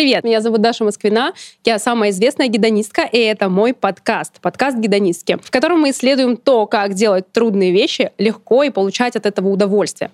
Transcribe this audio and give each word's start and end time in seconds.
Привет, 0.00 0.24
меня 0.24 0.40
зовут 0.40 0.62
Даша 0.62 0.82
Москвина, 0.82 1.34
я 1.62 1.78
самая 1.78 2.08
известная 2.08 2.48
гедонистка, 2.48 3.02
и 3.02 3.18
это 3.18 3.50
мой 3.50 3.74
подкаст, 3.74 4.40
подкаст 4.40 4.78
«Гедонистки», 4.78 5.36
в 5.42 5.50
котором 5.50 5.80
мы 5.80 5.90
исследуем 5.90 6.38
то, 6.38 6.66
как 6.66 6.94
делать 6.94 7.30
трудные 7.32 7.70
вещи 7.70 8.10
легко 8.16 8.62
и 8.62 8.70
получать 8.70 9.14
от 9.16 9.26
этого 9.26 9.48
удовольствие. 9.48 10.10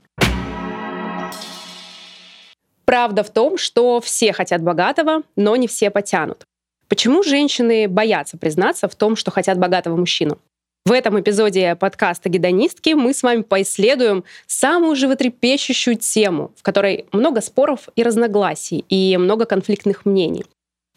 Правда 2.84 3.22
в 3.22 3.30
том, 3.30 3.59
что 3.59 4.00
все 4.00 4.32
хотят 4.32 4.60
богатого, 4.60 5.22
но 5.36 5.54
не 5.54 5.68
все 5.68 5.91
потянут. 5.91 6.42
Почему 6.88 7.23
женщины 7.23 7.87
боятся 7.87 8.37
признаться 8.37 8.88
в 8.88 8.96
том, 8.96 9.14
что 9.14 9.30
хотят 9.30 9.56
богатого 9.56 9.96
мужчину? 9.96 10.41
В 10.86 10.92
этом 10.92 11.18
эпизоде 11.18 11.74
подкаста 11.74 12.28
«Гедонистки» 12.28 12.90
мы 12.90 13.12
с 13.12 13.24
вами 13.24 13.42
поисследуем 13.42 14.22
самую 14.46 14.94
животрепещущую 14.94 15.96
тему, 15.96 16.52
в 16.56 16.62
которой 16.62 17.06
много 17.10 17.40
споров 17.40 17.88
и 17.96 18.04
разногласий, 18.04 18.84
и 18.88 19.16
много 19.16 19.46
конфликтных 19.46 20.06
мнений. 20.06 20.44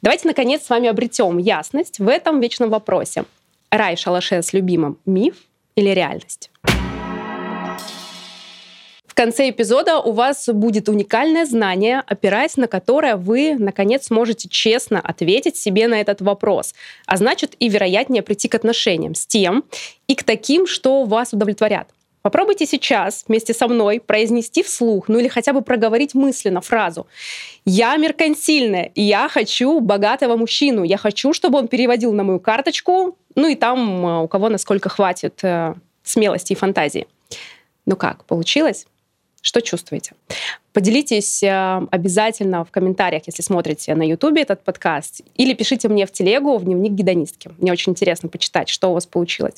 Давайте, 0.03 0.27
наконец, 0.27 0.63
с 0.63 0.69
вами 0.69 0.89
обретем 0.89 1.39
ясность 1.39 1.97
в 1.97 2.07
этом 2.07 2.39
вечном 2.39 2.69
вопросе. 2.69 3.25
Рай 3.71 3.97
шалаше 3.97 4.43
с 4.43 4.53
любимым— 4.53 4.99
миф 5.07 5.37
или 5.75 5.89
реальность? 5.89 6.51
Конце 9.19 9.49
эпизода 9.49 9.99
у 9.99 10.13
вас 10.13 10.47
будет 10.47 10.87
уникальное 10.87 11.45
знание, 11.45 12.01
опираясь 12.07 12.55
на 12.55 12.67
которое 12.67 13.17
вы, 13.17 13.57
наконец, 13.59 14.05
сможете 14.05 14.47
честно 14.47 15.01
ответить 15.01 15.57
себе 15.57 15.89
на 15.89 15.99
этот 15.99 16.21
вопрос. 16.21 16.73
А 17.05 17.17
значит, 17.17 17.53
и 17.59 17.67
вероятнее 17.67 18.23
прийти 18.23 18.47
к 18.47 18.55
отношениям 18.55 19.15
с 19.15 19.27
тем 19.27 19.65
и 20.07 20.15
к 20.15 20.23
таким, 20.23 20.65
что 20.65 21.03
вас 21.03 21.33
удовлетворят. 21.33 21.89
Попробуйте 22.21 22.65
сейчас 22.65 23.25
вместе 23.27 23.53
со 23.53 23.67
мной 23.67 23.99
произнести 23.99 24.63
вслух, 24.63 25.09
ну 25.09 25.19
или 25.19 25.27
хотя 25.27 25.51
бы 25.51 25.63
проговорить 25.63 26.13
мысленно 26.13 26.61
фразу 26.61 27.05
«Я 27.65 27.97
меркантильная, 27.97 28.93
я 28.95 29.27
хочу 29.27 29.81
богатого 29.81 30.37
мужчину, 30.37 30.83
я 30.83 30.95
хочу, 30.95 31.33
чтобы 31.33 31.57
он 31.57 31.67
переводил 31.67 32.13
на 32.13 32.23
мою 32.23 32.39
карточку, 32.39 33.17
ну 33.35 33.49
и 33.49 33.55
там 33.55 34.05
э, 34.05 34.23
у 34.23 34.29
кого 34.29 34.47
насколько 34.47 34.87
хватит 34.87 35.43
э, 35.43 35.73
смелости 36.03 36.53
и 36.53 36.55
фантазии». 36.55 37.05
Ну 37.85 37.97
как, 37.97 38.23
получилось? 38.23 38.85
Что 39.41 39.61
чувствуете? 39.61 40.13
Поделитесь 40.73 41.41
э, 41.43 41.81
обязательно 41.91 42.65
в 42.65 42.71
комментариях, 42.71 43.23
если 43.25 43.41
смотрите 43.41 43.95
на 43.95 44.03
YouTube 44.03 44.37
этот 44.37 44.63
подкаст, 44.63 45.21
или 45.35 45.53
пишите 45.53 45.87
мне 45.87 46.05
в 46.05 46.11
телегу, 46.11 46.57
в 46.57 46.65
дневник 46.65 46.91
гедонистки. 46.91 47.51
Мне 47.57 47.71
очень 47.71 47.93
интересно 47.93 48.27
почитать, 48.29 48.69
что 48.69 48.89
у 48.89 48.93
вас 48.93 49.05
получилось. 49.05 49.55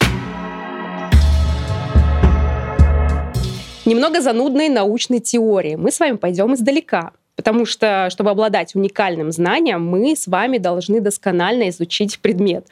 Немного 3.86 4.22
занудной 4.22 4.70
научной 4.70 5.20
теории. 5.20 5.76
Мы 5.76 5.92
с 5.92 6.00
вами 6.00 6.16
пойдем 6.16 6.54
издалека, 6.54 7.12
потому 7.36 7.66
что, 7.66 8.10
чтобы 8.12 8.30
обладать 8.30 8.76
уникальным 8.76 9.32
знанием, 9.32 9.84
мы 9.84 10.16
с 10.16 10.28
вами 10.28 10.60
должны 10.60 11.02
досконально 11.02 11.70
изучить 11.70 12.20
предмет. 12.20 12.68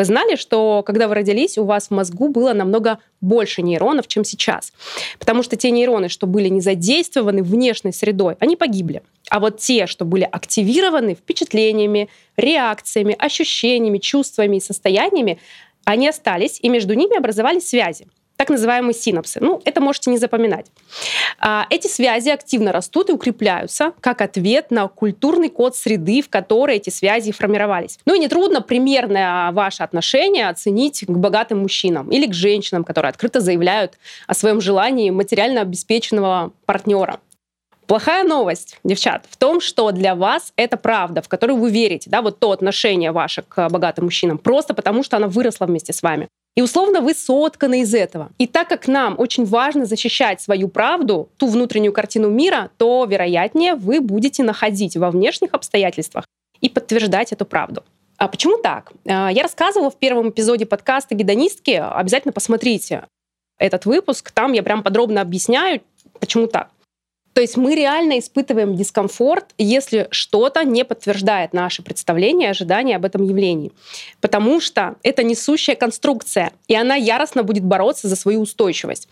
Вы 0.00 0.06
знали, 0.06 0.36
что 0.36 0.82
когда 0.82 1.08
вы 1.08 1.14
родились, 1.14 1.58
у 1.58 1.64
вас 1.64 1.88
в 1.88 1.90
мозгу 1.90 2.28
было 2.28 2.54
намного 2.54 3.00
больше 3.20 3.60
нейронов, 3.60 4.08
чем 4.08 4.24
сейчас? 4.24 4.72
Потому 5.18 5.42
что 5.42 5.56
те 5.56 5.70
нейроны, 5.70 6.08
что 6.08 6.26
были 6.26 6.48
не 6.48 6.62
задействованы 6.62 7.42
внешней 7.42 7.92
средой, 7.92 8.36
они 8.40 8.56
погибли. 8.56 9.02
А 9.28 9.40
вот 9.40 9.58
те, 9.58 9.86
что 9.86 10.06
были 10.06 10.26
активированы 10.32 11.14
впечатлениями, 11.14 12.08
реакциями, 12.38 13.14
ощущениями, 13.18 13.98
чувствами 13.98 14.56
и 14.56 14.60
состояниями, 14.60 15.38
они 15.84 16.08
остались, 16.08 16.58
и 16.62 16.70
между 16.70 16.94
ними 16.94 17.18
образовались 17.18 17.68
связи 17.68 18.06
так 18.40 18.48
называемые 18.48 18.94
синапсы. 18.94 19.38
Ну, 19.38 19.60
это 19.66 19.82
можете 19.82 20.08
не 20.08 20.16
запоминать. 20.16 20.64
А, 21.40 21.66
эти 21.68 21.88
связи 21.88 22.30
активно 22.30 22.72
растут 22.72 23.10
и 23.10 23.12
укрепляются 23.12 23.92
как 24.00 24.22
ответ 24.22 24.70
на 24.70 24.88
культурный 24.88 25.50
код 25.50 25.76
среды, 25.76 26.22
в 26.22 26.30
которой 26.30 26.76
эти 26.76 26.88
связи 26.88 27.32
формировались. 27.32 27.98
Ну 28.06 28.14
и 28.14 28.18
нетрудно 28.18 28.62
примерное 28.62 29.52
ваше 29.52 29.82
отношение 29.82 30.48
оценить 30.48 31.04
к 31.06 31.10
богатым 31.10 31.58
мужчинам 31.58 32.08
или 32.08 32.24
к 32.26 32.32
женщинам, 32.32 32.82
которые 32.82 33.10
открыто 33.10 33.40
заявляют 33.40 33.98
о 34.26 34.32
своем 34.32 34.62
желании 34.62 35.10
материально 35.10 35.60
обеспеченного 35.60 36.52
партнера. 36.64 37.20
Плохая 37.86 38.24
новость, 38.24 38.78
девчат, 38.84 39.26
в 39.28 39.36
том, 39.36 39.60
что 39.60 39.90
для 39.90 40.14
вас 40.14 40.54
это 40.56 40.78
правда, 40.78 41.20
в 41.20 41.28
которую 41.28 41.58
вы 41.58 41.70
верите, 41.70 42.08
да, 42.08 42.22
вот 42.22 42.38
то 42.38 42.52
отношение 42.52 43.12
ваше 43.12 43.42
к 43.42 43.68
богатым 43.68 44.06
мужчинам, 44.06 44.38
просто 44.38 44.72
потому 44.72 45.02
что 45.02 45.18
она 45.18 45.26
выросла 45.26 45.66
вместе 45.66 45.92
с 45.92 46.02
вами. 46.02 46.28
И 46.56 46.62
условно 46.62 47.00
вы 47.00 47.14
сотканы 47.14 47.82
из 47.82 47.94
этого. 47.94 48.30
И 48.38 48.46
так 48.46 48.68
как 48.68 48.88
нам 48.88 49.14
очень 49.18 49.44
важно 49.44 49.86
защищать 49.86 50.40
свою 50.40 50.68
правду, 50.68 51.30
ту 51.36 51.46
внутреннюю 51.46 51.92
картину 51.92 52.28
мира, 52.28 52.70
то, 52.76 53.06
вероятнее, 53.08 53.74
вы 53.74 54.00
будете 54.00 54.42
находить 54.42 54.96
во 54.96 55.10
внешних 55.10 55.54
обстоятельствах 55.54 56.24
и 56.60 56.68
подтверждать 56.68 57.32
эту 57.32 57.44
правду. 57.44 57.84
А 58.16 58.28
почему 58.28 58.58
так? 58.58 58.92
А, 59.06 59.30
я 59.30 59.42
рассказывала 59.42 59.90
в 59.90 59.96
первом 59.96 60.30
эпизоде 60.30 60.66
подкаста 60.66 61.14
«Гедонистки». 61.14 61.70
Обязательно 61.70 62.32
посмотрите 62.32 63.06
этот 63.58 63.86
выпуск. 63.86 64.30
Там 64.30 64.52
я 64.52 64.62
прям 64.62 64.82
подробно 64.82 65.20
объясняю, 65.20 65.80
почему 66.18 66.46
так. 66.46 66.70
То 67.32 67.40
есть 67.40 67.56
мы 67.56 67.74
реально 67.74 68.18
испытываем 68.18 68.74
дискомфорт, 68.74 69.46
если 69.56 70.08
что-то 70.10 70.64
не 70.64 70.84
подтверждает 70.84 71.52
наши 71.52 71.82
представления 71.82 72.46
и 72.46 72.50
ожидания 72.50 72.96
об 72.96 73.04
этом 73.04 73.22
явлении. 73.22 73.72
Потому 74.20 74.60
что 74.60 74.96
это 75.02 75.22
несущая 75.22 75.76
конструкция, 75.76 76.52
и 76.66 76.74
она 76.74 76.96
яростно 76.96 77.42
будет 77.42 77.64
бороться 77.64 78.08
за 78.08 78.16
свою 78.16 78.40
устойчивость 78.40 79.08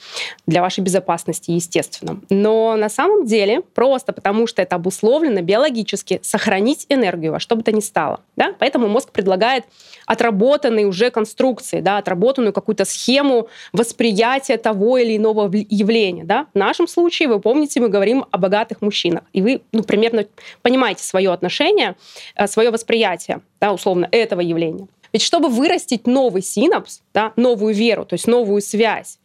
для 0.46 0.62
вашей 0.62 0.80
безопасности, 0.80 1.52
естественно. 1.52 2.20
Но 2.28 2.76
на 2.76 2.88
самом 2.88 3.24
деле 3.24 3.60
просто 3.60 4.12
потому, 4.12 4.46
что 4.46 4.62
это 4.62 4.76
обусловлено 4.76 5.40
биологически, 5.40 6.20
сохранить 6.22 6.86
энергию 6.88 7.32
во 7.32 7.40
что 7.40 7.54
бы 7.54 7.62
то 7.62 7.72
ни 7.72 7.80
стало. 7.80 8.20
Да? 8.36 8.54
Поэтому 8.58 8.88
мозг 8.88 9.12
предлагает 9.12 9.64
отработанные 10.06 10.86
уже 10.86 11.10
конструкции, 11.10 11.80
да, 11.80 11.98
отработанную 11.98 12.52
какую-то 12.52 12.84
схему 12.84 13.48
восприятия 13.72 14.56
того 14.56 14.98
или 14.98 15.16
иного 15.16 15.50
явления. 15.54 16.24
Да? 16.24 16.46
В 16.52 16.58
нашем 16.58 16.88
случае, 16.88 17.28
вы 17.28 17.40
помните, 17.40 17.80
мы 17.80 17.88
говорим 17.88 18.07
о 18.30 18.38
богатых 18.38 18.82
мужчинах. 18.82 19.24
И 19.32 19.42
вы 19.42 19.62
ну, 19.72 19.82
примерно 19.82 20.26
понимаете 20.62 21.02
свое 21.04 21.32
отношение, 21.32 21.96
э, 22.34 22.46
свое 22.46 22.70
восприятие, 22.70 23.40
да, 23.60 23.72
условно, 23.72 24.08
этого 24.10 24.40
явления. 24.40 24.88
Ведь 25.12 25.22
чтобы 25.22 25.48
вырастить 25.48 26.06
новый 26.06 26.42
синапс, 26.42 27.00
да, 27.14 27.32
новую 27.36 27.74
веру, 27.74 28.04
то 28.04 28.14
есть 28.14 28.26
новую 28.26 28.60
связь, 28.60 29.18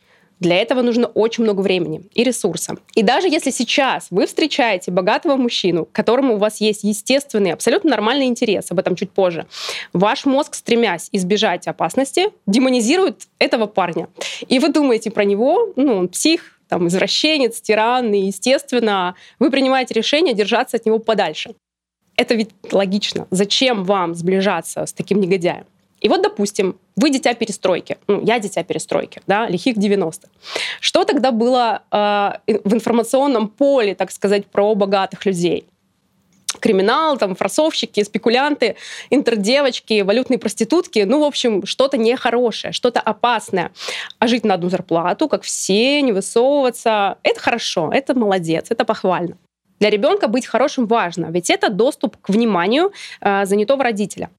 для 0.44 0.58
этого 0.58 0.82
нужно 0.82 1.08
очень 1.08 1.44
много 1.46 1.62
времени 1.62 2.02
и 2.14 2.24
ресурса. 2.24 2.76
И 2.96 3.02
даже 3.02 3.30
если 3.30 3.50
сейчас 3.50 4.08
вы 4.10 4.26
встречаете 4.26 4.92
богатого 4.92 5.38
мужчину, 5.38 5.88
которому 5.92 6.36
у 6.36 6.38
вас 6.38 6.60
есть 6.60 6.84
естественный, 6.84 7.54
абсолютно 7.54 7.92
нормальный 7.92 8.26
интерес, 8.26 8.70
об 8.70 8.80
этом 8.80 8.96
чуть 8.96 9.12
позже, 9.12 9.46
ваш 9.94 10.26
мозг, 10.26 10.56
стремясь 10.56 11.08
избежать 11.14 11.68
опасности, 11.68 12.26
демонизирует 12.46 13.28
этого 13.40 13.68
парня. 13.68 14.10
И 14.48 14.60
вы 14.60 14.70
думаете 14.70 15.12
про 15.12 15.24
него, 15.24 15.72
ну, 15.78 15.96
он 15.96 16.10
псих, 16.10 16.60
там, 16.74 16.88
извращенец, 16.88 17.62
тиран, 17.62 18.12
и, 18.14 18.26
естественно, 18.26 19.14
вы 19.38 19.52
принимаете 19.52 19.94
решение 19.94 20.34
держаться 20.34 20.78
от 20.78 20.88
него 20.88 20.98
подальше. 20.98 21.54
Это 22.16 22.34
ведь 22.34 22.50
логично. 22.72 23.28
Зачем 23.30 23.84
вам 23.84 24.16
сближаться 24.16 24.88
с 24.88 24.92
таким 24.92 25.20
негодяем? 25.22 25.66
И 26.02 26.10
вот, 26.10 26.24
допустим, 26.24 26.76
вы 26.96 27.12
дитя 27.12 27.36
перестройки, 27.36 27.98
ну, 28.08 28.26
я 28.26 28.40
дитя 28.40 28.64
перестройки, 28.64 29.22
да, 29.28 29.48
лихих 29.48 29.78
90-х. 29.78 30.28
Что 30.80 31.04
тогда 31.04 31.32
было 31.32 31.84
э, 31.92 32.58
в 32.64 32.74
информационном 32.74 33.50
поле, 33.50 33.94
так 33.94 34.12
сказать, 34.12 34.48
про 34.48 34.74
богатых 34.74 35.28
людей? 35.28 35.68
Криминал, 36.64 37.18
там, 37.18 37.36
форсовщики, 37.36 38.04
спекулянты, 38.04 38.76
интердевочки, 39.10 40.02
валютные 40.02 40.40
проститутки. 40.40 41.00
Ну, 41.06 41.20
в 41.20 41.24
общем, 41.26 41.66
что-то 41.66 41.98
нехорошее, 41.98 42.72
что-то 42.72 43.02
опасное. 43.02 43.72
А 44.20 44.28
жить 44.28 44.46
на 44.46 44.54
одну 44.54 44.70
зарплату, 44.70 45.28
как 45.28 45.44
все, 45.44 46.02
не 46.02 46.14
высовываться, 46.14 47.18
это 47.24 47.40
хорошо, 47.40 47.92
это 47.94 48.18
молодец, 48.18 48.68
это 48.70 48.86
похвально. 48.86 49.38
Для 49.80 49.90
ребенка 49.90 50.30
быть 50.30 50.46
хорошим 50.46 50.88
важно, 50.88 51.26
ведь 51.32 51.50
это 51.50 51.70
доступ 51.70 52.16
к 52.22 52.30
вниманию 52.30 52.94
э, 53.20 53.46
занятого 53.46 53.84
родителя. 53.84 54.30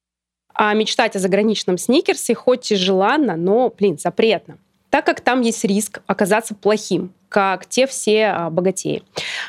А 0.54 0.72
мечтать 0.72 1.16
о 1.16 1.18
заграничном 1.18 1.76
сникерсе 1.76 2.34
хоть 2.34 2.72
и 2.72 2.76
желанно, 2.76 3.36
но, 3.36 3.70
блин, 3.78 3.98
запретно. 3.98 4.56
Так 4.88 5.04
как 5.04 5.20
там 5.20 5.42
есть 5.42 5.64
риск 5.64 6.00
оказаться 6.06 6.54
плохим, 6.54 7.12
как 7.28 7.66
те 7.66 7.86
все 7.86 8.26
а, 8.26 8.50
богатеи. 8.50 9.02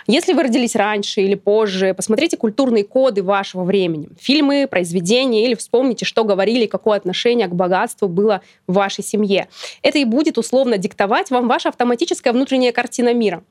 Если 0.07 0.33
вы 0.33 0.43
родились 0.43 0.75
раньше 0.75 1.21
или 1.21 1.35
позже, 1.35 1.93
посмотрите 1.93 2.37
культурные 2.37 2.83
коды 2.83 3.21
вашего 3.21 3.63
времени, 3.63 4.07
фильмы, 4.19 4.67
произведения 4.69 5.45
или 5.45 5.55
вспомните, 5.55 6.05
что 6.05 6.23
говорили, 6.23 6.65
какое 6.65 6.97
отношение 6.97 7.47
к 7.47 7.53
богатству 7.53 8.07
было 8.07 8.41
в 8.67 8.73
вашей 8.73 9.03
семье. 9.03 9.47
Это 9.81 9.99
и 9.99 10.05
будет 10.05 10.37
условно 10.37 10.77
диктовать 10.77 11.29
вам 11.31 11.47
ваша 11.47 11.69
автоматическая 11.69 12.33
внутренняя 12.33 12.71
картина 12.71 13.13
мира. 13.13 13.43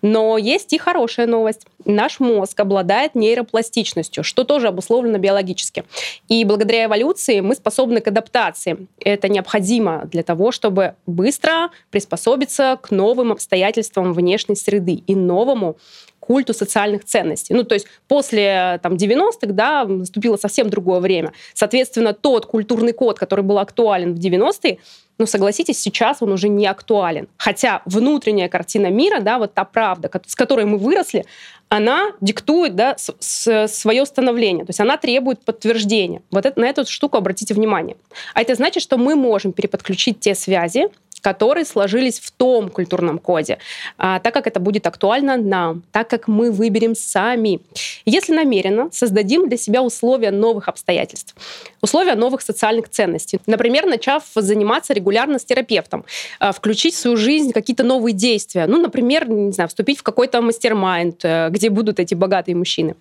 Но 0.00 0.38
есть 0.38 0.72
и 0.72 0.78
хорошая 0.78 1.26
новость. 1.26 1.66
Наш 1.84 2.20
мозг 2.20 2.58
обладает 2.60 3.14
нейропластичностью, 3.14 4.22
что 4.22 4.44
тоже 4.44 4.68
обусловлено 4.68 5.18
биологически. 5.18 5.84
И 6.28 6.44
благодаря 6.44 6.84
эволюции 6.84 7.40
мы 7.40 7.54
способны 7.54 8.00
к 8.00 8.08
адаптации. 8.08 8.86
Это 9.00 9.28
необходимо 9.28 10.04
для 10.04 10.22
того, 10.22 10.52
чтобы 10.52 10.94
быстро 11.06 11.70
приспособиться 11.90 12.78
к 12.80 12.90
новым 12.90 13.32
обстоятельствам 13.32 13.71
обстоятельствам 13.72 14.12
внешней 14.12 14.56
среды 14.56 15.02
и 15.06 15.14
новому 15.14 15.76
культу 16.20 16.54
социальных 16.54 17.04
ценностей. 17.04 17.54
Ну, 17.54 17.64
то 17.64 17.74
есть 17.74 17.86
после 18.06 18.78
там, 18.82 18.94
90-х 18.94 19.52
да, 19.52 19.84
наступило 19.84 20.36
совсем 20.36 20.70
другое 20.70 21.00
время. 21.00 21.32
Соответственно, 21.54 22.12
тот 22.12 22.46
культурный 22.46 22.92
код, 22.92 23.18
который 23.18 23.44
был 23.44 23.58
актуален 23.58 24.14
в 24.14 24.18
90-е, 24.18 24.78
ну, 25.18 25.26
согласитесь, 25.26 25.80
сейчас 25.80 26.22
он 26.22 26.32
уже 26.32 26.48
не 26.48 26.66
актуален. 26.66 27.28
Хотя 27.36 27.82
внутренняя 27.86 28.48
картина 28.48 28.86
мира, 28.86 29.20
да, 29.20 29.38
вот 29.38 29.54
та 29.54 29.64
правда, 29.64 30.10
с 30.26 30.34
которой 30.34 30.64
мы 30.64 30.78
выросли, 30.78 31.24
она 31.68 32.12
диктует 32.20 32.76
да, 32.76 32.94
с, 32.96 33.14
с, 33.18 33.68
свое 33.68 34.04
становление, 34.06 34.64
то 34.64 34.70
есть 34.70 34.80
она 34.80 34.96
требует 34.96 35.44
подтверждения. 35.44 36.22
Вот 36.30 36.46
это, 36.46 36.60
на 36.60 36.66
эту 36.66 36.84
штуку 36.86 37.16
обратите 37.16 37.54
внимание. 37.54 37.96
А 38.34 38.42
это 38.42 38.54
значит, 38.54 38.82
что 38.82 38.96
мы 38.96 39.16
можем 39.16 39.52
переподключить 39.52 40.20
те 40.20 40.34
связи, 40.34 40.88
которые 41.22 41.64
сложились 41.64 42.20
в 42.20 42.30
том 42.30 42.68
культурном 42.68 43.18
коде, 43.18 43.58
а, 43.96 44.18
так 44.18 44.34
как 44.34 44.46
это 44.46 44.60
будет 44.60 44.86
актуально 44.86 45.36
нам, 45.36 45.82
так 45.92 46.08
как 46.08 46.28
мы 46.28 46.50
выберем 46.50 46.94
сами. 46.94 47.60
Если 48.04 48.34
намеренно 48.34 48.90
создадим 48.92 49.48
для 49.48 49.56
себя 49.56 49.82
условия 49.82 50.30
новых 50.30 50.68
обстоятельств, 50.68 51.34
условия 51.80 52.14
новых 52.14 52.42
социальных 52.42 52.88
ценностей. 52.88 53.40
Например, 53.46 53.86
начав 53.86 54.24
заниматься 54.34 54.92
регулярно 54.92 55.38
с 55.38 55.44
терапевтом, 55.44 56.04
а, 56.40 56.52
включить 56.52 56.94
в 56.94 56.98
свою 56.98 57.16
жизнь 57.16 57.52
какие-то 57.52 57.84
новые 57.84 58.12
действия. 58.12 58.66
Ну, 58.66 58.80
например, 58.80 59.28
не 59.28 59.52
знаю, 59.52 59.68
вступить 59.68 59.98
в 59.98 60.02
какой-то 60.02 60.42
мастер-майнд, 60.42 61.24
э, 61.24 61.48
где 61.50 61.70
будут 61.70 62.00
эти 62.00 62.14
богатые 62.14 62.56
мужчины. 62.56 62.96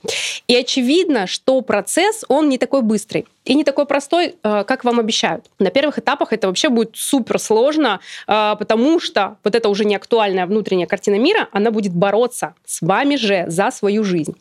И 0.48 0.56
очевидно, 0.56 1.28
что 1.28 1.62
процесс, 1.62 2.24
он 2.28 2.50
не 2.50 2.58
такой 2.58 2.82
быстрый 2.82 3.26
и 3.46 3.56
не 3.56 3.64
такой 3.64 3.86
простой, 3.86 4.36
э, 4.44 4.64
как 4.66 4.84
вам 4.84 5.00
обещают. 5.00 5.46
На 5.60 5.70
первых 5.70 6.00
этапах 6.00 6.34
это 6.34 6.48
вообще 6.48 6.70
будет 6.70 6.92
супер 6.96 7.40
сложно, 7.40 8.00
э, 8.28 8.56
потому 8.58 9.00
что 9.00 9.38
вот 9.44 9.56
эта 9.56 9.70
уже 9.70 9.86
не 9.86 9.96
актуальная 9.96 10.46
внутренняя 10.46 10.88
картина 10.88 11.16
мира, 11.16 11.48
она 11.52 11.72
будет 11.72 11.94
бороться 11.94 12.54
с 12.66 12.82
вами 12.82 13.16
же 13.16 13.46
за 13.48 13.72
свою 13.72 14.04
жизнь. 14.04 14.36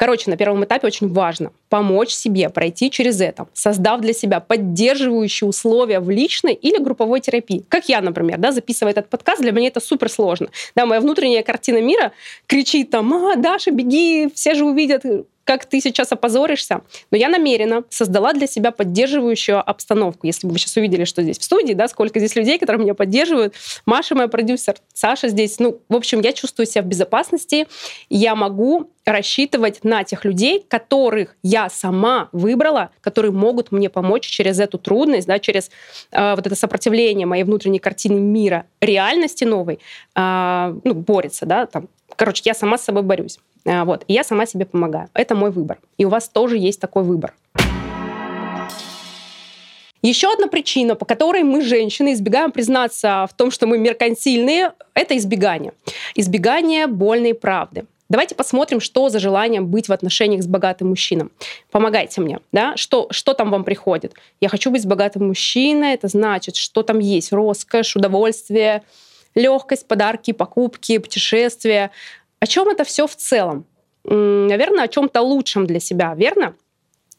Короче, 0.00 0.30
на 0.30 0.38
первом 0.38 0.64
этапе 0.64 0.86
очень 0.86 1.12
важно 1.12 1.52
помочь 1.68 2.08
себе 2.08 2.48
пройти 2.48 2.90
через 2.90 3.20
это, 3.20 3.48
создав 3.52 4.00
для 4.00 4.14
себя 4.14 4.40
поддерживающие 4.40 5.46
условия 5.46 6.00
в 6.00 6.08
личной 6.08 6.54
или 6.54 6.82
групповой 6.82 7.20
терапии. 7.20 7.66
Как 7.68 7.90
я, 7.90 8.00
например, 8.00 8.38
да, 8.38 8.50
записывая 8.50 8.92
этот 8.92 9.10
подкаст, 9.10 9.42
для 9.42 9.52
меня 9.52 9.68
это 9.68 9.80
супер 9.80 10.08
сложно. 10.08 10.48
Да, 10.74 10.86
моя 10.86 11.02
внутренняя 11.02 11.42
картина 11.42 11.82
мира 11.82 12.12
кричит 12.46 12.88
там, 12.88 13.12
а, 13.12 13.36
Даша, 13.36 13.72
беги, 13.72 14.30
все 14.34 14.54
же 14.54 14.64
увидят, 14.64 15.04
как 15.44 15.64
ты 15.64 15.80
сейчас 15.80 16.12
опозоришься. 16.12 16.82
Но 17.10 17.16
я 17.16 17.28
намеренно 17.28 17.84
создала 17.88 18.32
для 18.32 18.46
себя 18.46 18.70
поддерживающую 18.70 19.58
обстановку. 19.58 20.26
Если 20.26 20.46
бы 20.46 20.52
вы 20.52 20.58
сейчас 20.58 20.76
увидели, 20.76 21.04
что 21.04 21.22
здесь 21.22 21.38
в 21.38 21.44
студии, 21.44 21.72
да, 21.72 21.88
сколько 21.88 22.18
здесь 22.18 22.36
людей, 22.36 22.58
которые 22.58 22.82
меня 22.82 22.94
поддерживают. 22.94 23.54
Маша 23.86 24.14
моя 24.14 24.28
продюсер, 24.28 24.76
Саша 24.92 25.28
здесь. 25.28 25.58
Ну, 25.58 25.80
в 25.88 25.96
общем, 25.96 26.20
я 26.20 26.32
чувствую 26.32 26.66
себя 26.66 26.82
в 26.82 26.86
безопасности. 26.86 27.66
Я 28.08 28.34
могу 28.34 28.90
рассчитывать 29.04 29.82
на 29.82 30.04
тех 30.04 30.24
людей, 30.24 30.64
которых 30.68 31.36
я 31.42 31.68
сама 31.68 32.28
выбрала, 32.32 32.90
которые 33.00 33.32
могут 33.32 33.72
мне 33.72 33.88
помочь 33.88 34.26
через 34.26 34.60
эту 34.60 34.78
трудность, 34.78 35.26
да, 35.26 35.38
через 35.38 35.70
э, 36.12 36.34
вот 36.34 36.46
это 36.46 36.54
сопротивление 36.54 37.26
моей 37.26 37.44
внутренней 37.44 37.78
картины 37.78 38.20
мира, 38.20 38.66
реальности 38.80 39.44
новой, 39.44 39.78
э, 40.14 40.74
ну, 40.84 40.94
борется, 40.94 41.46
да, 41.46 41.66
там. 41.66 41.88
Короче, 42.16 42.42
я 42.44 42.54
сама 42.54 42.76
с 42.76 42.84
собой 42.84 43.02
борюсь. 43.02 43.38
А, 43.66 43.84
вот. 43.84 44.04
И 44.08 44.12
я 44.12 44.24
сама 44.24 44.46
себе 44.46 44.66
помогаю. 44.66 45.08
Это 45.14 45.34
мой 45.34 45.50
выбор. 45.50 45.78
И 45.98 46.04
у 46.04 46.08
вас 46.08 46.28
тоже 46.28 46.56
есть 46.58 46.80
такой 46.80 47.02
выбор. 47.02 47.34
Еще 50.02 50.32
одна 50.32 50.46
причина, 50.46 50.94
по 50.94 51.04
которой 51.04 51.42
мы, 51.42 51.60
женщины, 51.60 52.14
избегаем 52.14 52.52
признаться 52.52 53.26
в 53.30 53.34
том, 53.34 53.50
что 53.50 53.66
мы 53.66 53.76
меркантильные, 53.76 54.72
это 54.94 55.16
избегание. 55.16 55.72
Избегание 56.14 56.86
больной 56.86 57.34
правды. 57.34 57.84
Давайте 58.08 58.34
посмотрим, 58.34 58.80
что 58.80 59.08
за 59.08 59.20
желание 59.20 59.60
быть 59.60 59.88
в 59.88 59.92
отношениях 59.92 60.42
с 60.42 60.46
богатым 60.46 60.88
мужчином. 60.88 61.30
Помогайте 61.70 62.20
мне, 62.20 62.40
да? 62.50 62.76
Что, 62.76 63.06
что 63.10 63.34
там 63.34 63.50
вам 63.50 63.62
приходит? 63.62 64.14
Я 64.40 64.48
хочу 64.48 64.70
быть 64.72 64.82
с 64.82 64.86
богатым 64.86 65.28
мужчиной, 65.28 65.94
это 65.94 66.08
значит, 66.08 66.56
что 66.56 66.82
там 66.82 66.98
есть 66.98 67.30
роскошь, 67.30 67.94
удовольствие, 67.94 68.82
легкость, 69.36 69.86
подарки, 69.86 70.32
покупки, 70.32 70.98
путешествия, 70.98 71.92
о 72.40 72.46
чем 72.46 72.68
это 72.68 72.84
все 72.84 73.06
в 73.06 73.14
целом? 73.14 73.66
Наверное, 74.04 74.84
о 74.84 74.88
чем-то 74.88 75.20
лучшем 75.20 75.66
для 75.66 75.78
себя, 75.78 76.14
верно? 76.14 76.54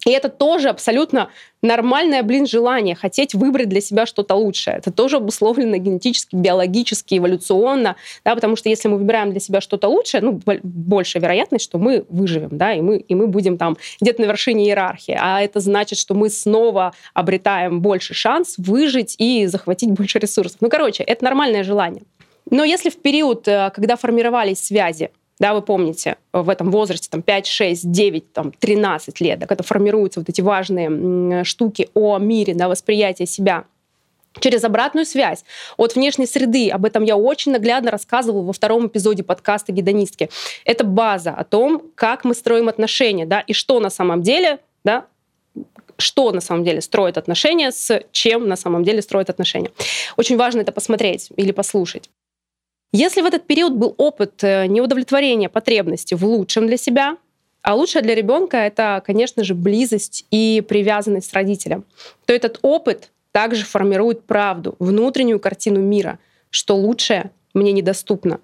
И 0.06 0.10
это 0.10 0.30
тоже 0.30 0.70
абсолютно 0.70 1.30
нормальное, 1.62 2.24
блин, 2.24 2.48
желание 2.48 2.96
хотеть 2.96 3.36
выбрать 3.36 3.70
для 3.70 3.82
себя 3.82 4.08
что-то 4.08 4.34
лучшее. 4.34 4.78
Это 4.78 4.92
тоже 4.92 5.18
обусловлено 5.18 5.78
генетически, 5.78 6.36
биологически, 6.36 7.20
эволюционно, 7.20 7.96
да, 8.26 8.34
потому 8.34 8.56
что 8.56 8.68
если 8.68 8.88
мы 8.88 8.98
выбираем 8.98 9.30
для 9.30 9.40
себя 9.40 9.62
что-то 9.62 9.88
лучшее, 9.88 10.22
ну, 10.22 10.42
больше 10.64 11.20
вероятность, 11.20 11.66
что 11.66 11.78
мы 11.78 12.04
выживем, 12.10 12.58
да, 12.58 12.74
и 12.74 12.82
мы, 12.82 12.98
и 12.98 13.14
мы 13.14 13.28
будем 13.28 13.60
там 13.60 13.78
где-то 14.02 14.22
на 14.22 14.26
вершине 14.26 14.66
иерархии. 14.66 15.16
А 15.20 15.40
это 15.40 15.60
значит, 15.60 16.00
что 16.00 16.16
мы 16.16 16.32
снова 16.32 16.94
обретаем 17.14 17.82
больше 17.82 18.16
шанс 18.16 18.56
выжить 18.58 19.16
и 19.20 19.46
захватить 19.46 19.92
больше 19.92 20.18
ресурсов. 20.18 20.58
Ну, 20.62 20.70
короче, 20.70 21.04
это 21.04 21.24
нормальное 21.24 21.64
желание. 21.64 22.02
Но 22.52 22.64
если 22.64 22.92
в 22.92 22.98
период, 22.98 23.48
э, 23.48 23.72
когда 23.74 23.96
формировались 23.96 24.64
связи, 24.64 25.10
да, 25.40 25.56
вы 25.56 25.64
помните, 25.64 26.18
в 26.34 26.50
этом 26.50 26.70
возрасте, 26.70 27.08
там, 27.10 27.24
5, 27.24 27.48
6, 27.48 27.92
9, 27.92 28.32
там, 28.32 28.52
13 28.52 29.20
лет, 29.22 29.40
да, 29.40 29.48
когда 29.48 29.64
формируются 29.64 30.20
вот 30.20 30.30
эти 30.30 30.42
важные 30.42 31.44
штуки 31.46 31.90
о 31.96 32.20
мире, 32.20 32.54
да, 32.54 32.68
восприятие 32.70 33.26
себя, 33.26 33.64
через 34.40 34.64
обратную 34.64 35.06
связь 35.06 35.44
от 35.78 35.96
внешней 35.96 36.28
среды. 36.28 36.70
Об 36.70 36.86
этом 36.86 37.04
я 37.04 37.18
очень 37.18 37.52
наглядно 37.52 37.92
рассказывала 37.92 38.44
во 38.44 38.54
втором 38.54 38.88
эпизоде 38.88 39.24
подкаста 39.24 39.72
«Гедонистки». 39.72 40.30
Это 40.64 40.84
база 40.84 41.32
о 41.32 41.44
том, 41.44 41.84
как 41.96 42.24
мы 42.24 42.34
строим 42.36 42.70
отношения, 42.70 43.26
да, 43.26 43.40
и 43.40 43.54
что 43.54 43.80
на 43.80 43.90
самом 43.90 44.22
деле, 44.22 44.60
да, 44.84 45.06
что 45.98 46.32
на 46.32 46.42
самом 46.42 46.64
деле 46.64 46.82
строит 46.82 47.18
отношения, 47.18 47.72
с 47.72 48.02
чем 48.12 48.48
на 48.48 48.56
самом 48.56 48.84
деле 48.84 49.02
строит 49.02 49.30
отношения. 49.30 49.72
Очень 50.18 50.38
важно 50.38 50.62
это 50.62 50.72
посмотреть 50.72 51.30
или 51.36 51.52
послушать. 51.52 52.10
Если 52.94 53.22
в 53.22 53.26
этот 53.26 53.48
период 53.48 53.74
был 53.74 53.96
опыт 53.98 54.44
э, 54.44 54.68
неудовлетворения 54.68 55.48
потребности 55.48 56.14
в 56.14 56.26
лучшем 56.26 56.68
для 56.68 56.78
себя, 56.78 57.18
а 57.62 57.76
лучшее 57.76 58.02
для 58.02 58.16
ребенка 58.16 58.58
это, 58.58 59.02
конечно 59.06 59.44
же, 59.44 59.56
близость 59.56 60.26
и 60.32 60.64
привязанность 60.68 61.30
с 61.30 61.34
родителем, 61.34 61.86
то 62.26 62.34
этот 62.34 62.60
опыт 62.64 63.12
также 63.32 63.64
формирует 63.64 64.26
правду, 64.26 64.76
внутреннюю 64.80 65.40
картину 65.40 65.80
мира, 65.80 66.20
что 66.50 66.76
лучшее 66.76 67.32
мне 67.54 67.72
недоступно. 67.72 68.42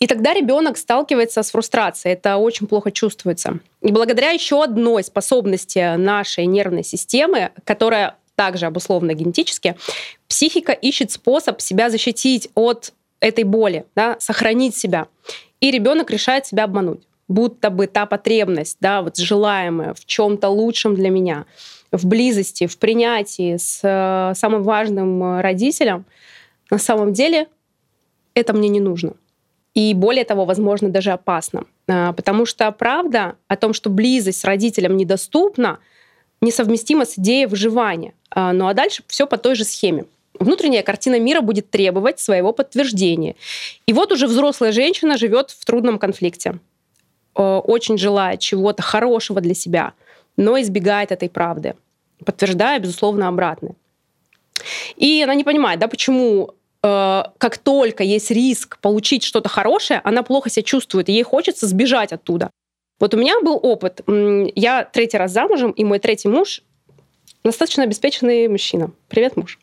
И 0.00 0.06
тогда 0.06 0.32
ребенок 0.32 0.76
сталкивается 0.76 1.42
с 1.42 1.50
фрустрацией. 1.50 2.12
Это 2.12 2.36
очень 2.36 2.66
плохо 2.66 2.92
чувствуется. 2.92 3.58
И 3.80 3.90
благодаря 3.90 4.30
еще 4.30 4.62
одной 4.62 5.02
способности 5.02 5.96
нашей 5.96 6.46
нервной 6.46 6.84
системы, 6.84 7.50
которая 7.64 8.16
также 8.36 8.66
обусловлена 8.66 9.14
генетически, 9.14 9.76
психика 10.28 10.72
ищет 10.72 11.10
способ 11.10 11.60
себя 11.60 11.90
защитить 11.90 12.48
от 12.54 12.92
этой 13.20 13.44
боли, 13.44 13.84
да, 13.94 14.16
сохранить 14.20 14.76
себя. 14.76 15.08
И 15.60 15.70
ребенок 15.70 16.10
решает 16.10 16.46
себя 16.46 16.64
обмануть 16.64 17.08
будто 17.28 17.70
бы 17.70 17.86
та 17.86 18.06
потребность, 18.06 18.78
да, 18.80 19.02
вот 19.02 19.16
желаемая 19.18 19.94
в 19.94 20.04
чем-то 20.04 20.48
лучшем 20.48 20.94
для 20.94 21.10
меня, 21.10 21.44
в 21.92 22.06
близости, 22.06 22.66
в 22.66 22.78
принятии 22.78 23.56
с 23.56 23.80
э, 23.82 24.34
самым 24.34 24.62
важным 24.62 25.22
э, 25.22 25.40
родителем, 25.40 26.04
на 26.70 26.78
самом 26.78 27.12
деле 27.12 27.48
это 28.34 28.52
мне 28.52 28.68
не 28.68 28.80
нужно. 28.80 29.14
И 29.74 29.94
более 29.94 30.24
того, 30.24 30.44
возможно, 30.44 30.88
даже 30.88 31.12
опасно. 31.12 31.64
Э, 31.86 32.12
потому 32.14 32.46
что 32.46 32.70
правда 32.72 33.36
о 33.46 33.56
том, 33.56 33.72
что 33.72 33.90
близость 33.90 34.40
с 34.40 34.44
родителем 34.44 34.96
недоступна, 34.96 35.78
несовместима 36.40 37.04
с 37.04 37.18
идеей 37.18 37.46
выживания. 37.46 38.14
Э, 38.34 38.52
ну 38.52 38.68
а 38.68 38.74
дальше 38.74 39.02
все 39.06 39.26
по 39.26 39.36
той 39.36 39.54
же 39.54 39.64
схеме 39.64 40.04
внутренняя 40.38 40.82
картина 40.82 41.18
мира 41.18 41.40
будет 41.40 41.70
требовать 41.70 42.20
своего 42.20 42.52
подтверждения. 42.52 43.36
И 43.86 43.92
вот 43.92 44.12
уже 44.12 44.26
взрослая 44.26 44.72
женщина 44.72 45.16
живет 45.16 45.50
в 45.50 45.64
трудном 45.64 45.98
конфликте, 45.98 46.58
э, 47.36 47.42
очень 47.42 47.98
желая 47.98 48.36
чего-то 48.36 48.82
хорошего 48.82 49.40
для 49.40 49.54
себя, 49.54 49.92
но 50.36 50.60
избегает 50.60 51.12
этой 51.12 51.28
правды, 51.28 51.74
подтверждая, 52.24 52.78
безусловно, 52.78 53.28
обратное. 53.28 53.74
И 54.96 55.22
она 55.22 55.34
не 55.34 55.44
понимает, 55.44 55.80
да, 55.80 55.88
почему 55.88 56.54
э, 56.82 57.22
как 57.38 57.58
только 57.58 58.02
есть 58.02 58.30
риск 58.30 58.78
получить 58.80 59.22
что-то 59.22 59.48
хорошее, 59.48 60.00
она 60.04 60.22
плохо 60.22 60.50
себя 60.50 60.62
чувствует, 60.62 61.08
и 61.08 61.12
ей 61.12 61.22
хочется 61.22 61.66
сбежать 61.66 62.12
оттуда. 62.12 62.50
Вот 63.00 63.14
у 63.14 63.16
меня 63.16 63.40
был 63.40 63.58
опыт. 63.62 64.00
Я 64.06 64.84
третий 64.84 65.18
раз 65.18 65.32
замужем, 65.32 65.70
и 65.70 65.84
мой 65.84 65.98
третий 66.00 66.28
муж 66.28 66.62
достаточно 67.48 67.82
обеспеченный 67.82 68.48
мужчина. 68.48 68.90
Привет, 69.08 69.36
муж. 69.36 69.58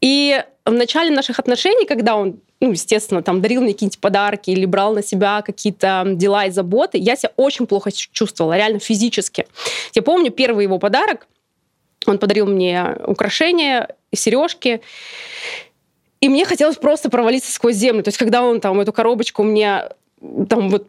И 0.00 0.42
в 0.64 0.72
начале 0.72 1.10
наших 1.14 1.38
отношений, 1.38 1.86
когда 1.86 2.16
он 2.16 2.40
ну, 2.60 2.72
естественно, 2.72 3.22
там 3.22 3.42
дарил 3.42 3.60
мне 3.60 3.74
какие-нибудь 3.74 4.00
подарки 4.00 4.50
или 4.50 4.64
брал 4.64 4.94
на 4.94 5.02
себя 5.02 5.42
какие-то 5.42 6.04
дела 6.06 6.46
и 6.46 6.50
заботы, 6.50 6.96
я 6.96 7.14
себя 7.14 7.32
очень 7.36 7.66
плохо 7.66 7.90
чувствовала, 7.92 8.56
реально 8.56 8.78
физически. 8.78 9.46
Я 9.94 10.02
помню 10.02 10.30
первый 10.30 10.64
его 10.64 10.78
подарок, 10.78 11.26
он 12.06 12.18
подарил 12.18 12.46
мне 12.46 12.96
украшения, 13.06 13.88
сережки, 14.14 14.80
и 16.20 16.28
мне 16.28 16.46
хотелось 16.46 16.76
просто 16.76 17.10
провалиться 17.10 17.52
сквозь 17.52 17.76
землю. 17.76 18.02
То 18.02 18.08
есть, 18.08 18.18
когда 18.18 18.42
он 18.42 18.60
там 18.60 18.80
эту 18.80 18.92
коробочку 18.92 19.42
мне 19.42 19.90
там 20.48 20.70
вот 20.70 20.88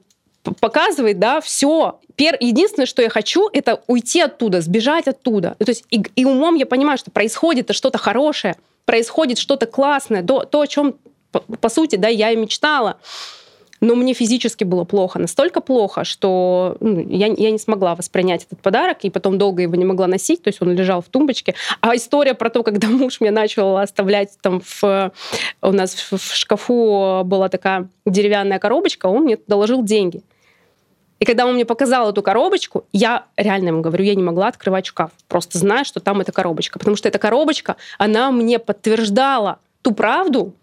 показывает, 0.60 1.20
да, 1.20 1.42
все. 1.42 2.00
Единственное, 2.18 2.86
что 2.86 3.02
я 3.02 3.10
хочу, 3.10 3.50
это 3.54 3.82
уйти 3.88 4.22
оттуда, 4.22 4.62
сбежать 4.62 5.08
оттуда. 5.08 5.56
То 5.60 5.70
есть 5.70 5.86
и, 5.90 6.04
и 6.16 6.26
умом 6.26 6.56
я 6.56 6.66
понимаю, 6.66 6.98
что 6.98 7.12
происходит 7.12 7.74
что-то 7.76 7.98
хорошее, 7.98 8.56
происходит 8.86 9.38
что-то 9.38 9.66
классное, 9.66 10.24
то, 10.24 10.44
то 10.46 10.62
о 10.62 10.68
чем, 10.68 10.96
по, 11.32 11.40
по 11.42 11.70
сути, 11.70 11.96
да, 11.96 12.08
я 12.08 12.32
и 12.32 12.36
мечтала. 12.36 12.98
Но 13.80 13.96
мне 13.96 14.14
физически 14.14 14.64
было 14.64 14.86
плохо, 14.86 15.20
настолько 15.20 15.62
плохо, 15.62 16.04
что 16.04 16.78
ну, 16.80 17.00
я, 17.10 17.28
я 17.28 17.52
не 17.52 17.60
смогла 17.60 17.94
воспринять 17.94 18.46
этот 18.46 18.60
подарок, 18.60 19.00
и 19.04 19.10
потом 19.10 19.38
долго 19.38 19.62
его 19.62 19.76
не 19.76 19.86
могла 19.86 20.08
носить, 20.08 20.42
то 20.42 20.48
есть 20.48 20.62
он 20.62 20.74
лежал 20.74 21.02
в 21.02 21.10
тумбочке. 21.10 21.54
А 21.82 21.96
история 21.96 22.34
про 22.34 22.50
то, 22.50 22.64
когда 22.64 22.88
муж 22.90 23.22
меня 23.22 23.32
начал 23.32 23.78
оставлять 23.78 24.32
там 24.42 24.62
в... 24.62 25.12
У 25.62 25.72
нас 25.72 25.94
в, 25.94 26.18
в 26.18 26.34
шкафу 26.34 27.22
была 27.24 27.50
такая 27.50 27.88
деревянная 28.06 28.58
коробочка, 28.58 29.06
он 29.08 29.24
мне 29.24 29.38
доложил 29.48 29.84
деньги. 29.84 30.24
И 31.20 31.26
когда 31.26 31.46
он 31.46 31.56
мне 31.56 31.66
показал 31.66 32.10
эту 32.10 32.22
коробочку, 32.22 32.86
я 32.92 33.26
реально 33.38 33.70
ему 33.70 33.82
говорю, 33.82 34.04
я 34.04 34.16
не 34.16 34.24
могла 34.24 34.48
открывать 34.48 34.86
шкаф, 34.86 35.12
просто 35.28 35.58
зная, 35.58 35.84
что 35.84 36.00
там 36.00 36.22
эта 36.22 36.32
коробочка. 36.32 36.78
Потому 36.78 36.96
что 36.96 37.08
эта 37.08 37.18
коробочка, 37.18 37.76
она 37.98 38.32
мне 38.32 38.60
подтверждала 38.60 39.60
ту 39.82 39.94
правду, 39.94 40.54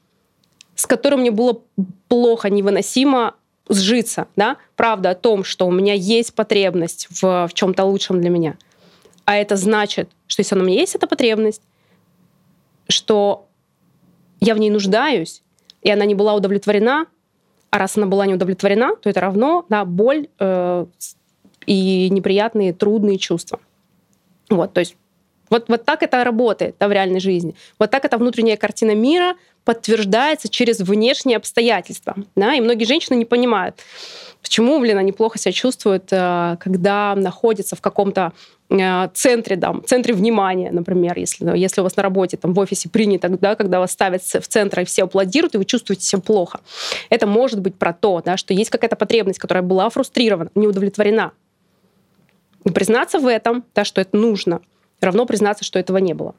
с 0.76 0.86
которой 0.86 1.16
мне 1.16 1.30
было 1.30 1.60
плохо, 2.08 2.50
невыносимо 2.50 3.34
сжиться. 3.68 4.28
Да? 4.36 4.56
Правда 4.76 5.10
о 5.10 5.14
том, 5.14 5.44
что 5.44 5.66
у 5.66 5.72
меня 5.72 5.94
есть 5.94 6.34
потребность 6.34 7.08
в, 7.10 7.48
в 7.48 7.54
чем-то 7.54 7.84
лучшем 7.84 8.20
для 8.20 8.30
меня. 8.30 8.56
А 9.24 9.36
это 9.36 9.56
значит, 9.56 10.10
что 10.26 10.40
если 10.40 10.58
у 10.58 10.62
меня 10.62 10.80
есть 10.80 10.94
эта 10.94 11.06
потребность, 11.06 11.62
что 12.88 13.46
я 14.40 14.54
в 14.54 14.58
ней 14.58 14.70
нуждаюсь, 14.70 15.42
и 15.82 15.90
она 15.90 16.04
не 16.04 16.14
была 16.14 16.34
удовлетворена, 16.34 17.06
а 17.74 17.78
раз 17.78 17.96
она 17.96 18.06
была 18.06 18.24
не 18.24 18.34
удовлетворена, 18.34 18.94
то 18.94 19.10
это 19.10 19.20
равно 19.20 19.66
да, 19.68 19.84
боль 19.84 20.28
э, 20.38 20.86
и 21.66 22.08
неприятные, 22.08 22.72
трудные 22.72 23.18
чувства. 23.18 23.58
Вот, 24.48 24.72
то 24.72 24.78
есть 24.78 24.94
вот, 25.50 25.64
вот 25.66 25.84
так 25.84 26.04
это 26.04 26.22
работает 26.22 26.76
да, 26.78 26.86
в 26.86 26.92
реальной 26.92 27.18
жизни. 27.18 27.56
Вот 27.80 27.90
так 27.90 28.04
эта 28.04 28.16
внутренняя 28.16 28.56
картина 28.56 28.94
мира 28.94 29.34
подтверждается 29.64 30.48
через 30.48 30.78
внешние 30.78 31.36
обстоятельства. 31.36 32.14
Да? 32.36 32.54
И 32.54 32.60
многие 32.60 32.84
женщины 32.84 33.16
не 33.16 33.24
понимают, 33.24 33.80
почему, 34.40 34.78
блин, 34.78 34.98
они 34.98 35.10
плохо 35.10 35.40
себя 35.40 35.50
чувствуют, 35.50 36.12
э, 36.12 36.56
когда 36.60 37.16
находятся 37.16 37.74
в 37.74 37.80
каком-то 37.80 38.34
центре, 38.68 39.56
да, 39.56 39.74
центре 39.86 40.14
внимания, 40.14 40.70
например, 40.72 41.18
если, 41.18 41.56
если 41.56 41.80
у 41.80 41.84
вас 41.84 41.96
на 41.96 42.02
работе, 42.02 42.36
там, 42.36 42.54
в 42.54 42.58
офисе 42.58 42.88
принято, 42.88 43.28
да, 43.28 43.54
когда 43.56 43.78
вас 43.78 43.92
ставят 43.92 44.22
в 44.22 44.46
центр 44.46 44.80
и 44.80 44.84
все 44.84 45.04
аплодируют, 45.04 45.54
и 45.54 45.58
вы 45.58 45.64
чувствуете 45.64 46.04
себя 46.04 46.22
плохо. 46.22 46.60
Это 47.10 47.26
может 47.26 47.60
быть 47.60 47.76
про 47.76 47.92
то, 47.92 48.22
да, 48.24 48.36
что 48.36 48.54
есть 48.54 48.70
какая-то 48.70 48.96
потребность, 48.96 49.38
которая 49.38 49.62
была 49.62 49.88
фрустрирована, 49.90 50.50
не 50.54 50.66
удовлетворена. 50.66 51.32
И 52.64 52.70
признаться 52.70 53.18
в 53.18 53.26
этом, 53.26 53.64
да, 53.74 53.84
что 53.84 54.00
это 54.00 54.16
нужно, 54.16 54.60
равно 55.00 55.26
признаться, 55.26 55.64
что 55.64 55.78
этого 55.78 55.98
не 55.98 56.14
было 56.14 56.34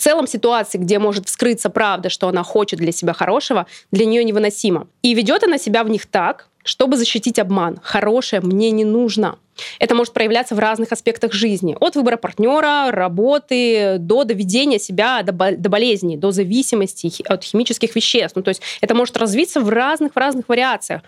в 0.00 0.02
целом 0.02 0.26
ситуации, 0.26 0.78
где 0.78 0.98
может 0.98 1.28
вскрыться 1.28 1.68
правда, 1.68 2.08
что 2.08 2.28
она 2.28 2.42
хочет 2.42 2.78
для 2.78 2.90
себя 2.90 3.12
хорошего, 3.12 3.66
для 3.92 4.06
нее 4.06 4.24
невыносимо. 4.24 4.88
И 5.02 5.12
ведет 5.12 5.44
она 5.44 5.58
себя 5.58 5.84
в 5.84 5.90
них 5.90 6.06
так, 6.06 6.48
чтобы 6.62 6.96
защитить 6.96 7.38
обман. 7.38 7.78
Хорошее 7.82 8.42
мне 8.42 8.70
не 8.70 8.84
нужно. 8.84 9.38
Это 9.78 9.94
может 9.94 10.12
проявляться 10.12 10.54
в 10.54 10.58
разных 10.58 10.92
аспектах 10.92 11.32
жизни. 11.32 11.76
От 11.80 11.96
выбора 11.96 12.16
партнера, 12.16 12.90
работы, 12.90 13.96
до 13.98 14.24
доведения 14.24 14.78
себя 14.78 15.22
до, 15.22 15.32
до 15.32 15.68
болезней, 15.68 16.16
до 16.16 16.32
зависимости 16.32 17.12
от 17.26 17.44
химических 17.44 17.94
веществ. 17.94 18.36
Ну, 18.36 18.42
то 18.42 18.50
есть 18.50 18.62
это 18.80 18.94
может 18.94 19.16
развиться 19.16 19.60
в 19.60 19.68
разных, 19.68 20.14
в 20.14 20.16
разных 20.16 20.48
вариациях. 20.48 21.02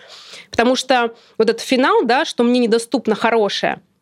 Потому 0.51 0.77
что 0.77 1.15
вот 1.39 1.49
этот 1.49 1.63
финал, 1.63 2.05
да, 2.05 2.25
что 2.25 2.45
мне 2.45 2.61
недоступно 2.61 3.15
хорошее– 3.15 3.81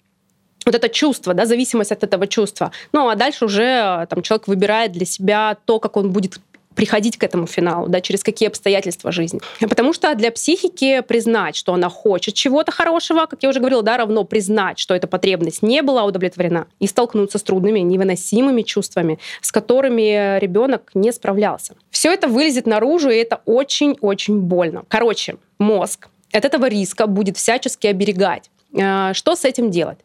вот 0.66 0.74
это 0.74 0.88
чувство, 0.88 1.34
да, 1.34 1.46
зависимость 1.46 1.92
от 1.92 2.04
этого 2.04 2.26
чувства. 2.26 2.72
Ну, 2.92 3.08
а 3.08 3.14
дальше 3.14 3.46
уже 3.46 4.06
там 4.10 4.22
человек 4.22 4.46
выбирает 4.46 4.92
для 4.92 5.06
себя 5.06 5.56
то, 5.64 5.78
как 5.78 5.96
он 5.96 6.10
будет 6.10 6.38
приходить 6.80 7.18
к 7.18 7.24
этому 7.24 7.46
финалу, 7.46 7.88
да, 7.88 8.00
через 8.00 8.24
какие 8.24 8.48
обстоятельства 8.48 9.12
жизни. 9.12 9.38
Потому 9.60 9.92
что 9.92 10.14
для 10.14 10.32
психики 10.32 11.02
признать, 11.02 11.54
что 11.54 11.74
она 11.74 11.90
хочет 11.90 12.32
чего-то 12.32 12.72
хорошего, 12.72 13.26
как 13.26 13.42
я 13.42 13.50
уже 13.50 13.58
говорила, 13.58 13.82
да, 13.82 13.98
равно 13.98 14.24
признать, 14.24 14.78
что 14.78 14.94
эта 14.94 15.06
потребность 15.06 15.62
не 15.62 15.82
была 15.82 16.04
удовлетворена, 16.04 16.68
и 16.78 16.86
столкнуться 16.86 17.36
с 17.36 17.42
трудными, 17.42 17.80
невыносимыми 17.80 18.62
чувствами, 18.62 19.18
с 19.42 19.52
которыми 19.52 20.38
ребенок 20.38 20.90
не 20.94 21.12
справлялся. 21.12 21.74
Все 21.90 22.14
это 22.14 22.28
вылезет 22.28 22.66
наружу, 22.66 23.10
и 23.10 23.16
это 23.16 23.42
очень-очень 23.44 24.40
больно. 24.40 24.84
Короче, 24.88 25.36
мозг 25.58 26.08
от 26.32 26.46
этого 26.46 26.66
риска 26.66 27.06
будет 27.06 27.36
всячески 27.36 27.88
оберегать. 27.88 28.50
Э, 28.72 29.12
что 29.12 29.36
с 29.36 29.44
этим 29.44 29.70
делать? 29.70 29.98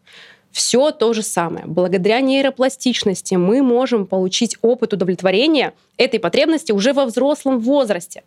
Все 0.56 0.92
то 0.92 1.12
же 1.12 1.22
самое. 1.22 1.66
Благодаря 1.66 2.22
нейропластичности 2.22 3.36
мы 3.36 3.62
можем 3.62 4.08
получить 4.08 4.56
опыт 4.62 4.94
удовлетворения 4.94 5.74
этой 5.98 6.18
потребности 6.18 6.72
уже 6.72 6.94
во 6.94 7.04
взрослом 7.04 7.60
возрасте. 7.60 8.24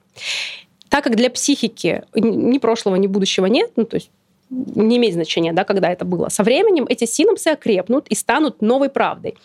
Так 0.90 1.04
как 1.04 1.16
для 1.16 1.30
психики 1.30 2.02
ни 2.14 2.58
прошлого, 2.58 2.96
ни 2.96 3.06
будущего 3.06 3.46
нет, 3.46 3.70
ну, 3.76 3.86
то 3.86 3.94
есть 3.94 4.10
не 4.50 4.98
имеет 4.98 5.14
значения, 5.14 5.54
да, 5.54 5.64
когда 5.64 5.90
это 5.90 6.04
было. 6.04 6.28
Со 6.28 6.42
временем 6.42 6.84
эти 6.86 7.06
синапсы 7.06 7.48
окрепнут 7.48 8.06
и 8.08 8.14
станут 8.14 8.60
новой 8.60 8.90
правдой 8.90 9.38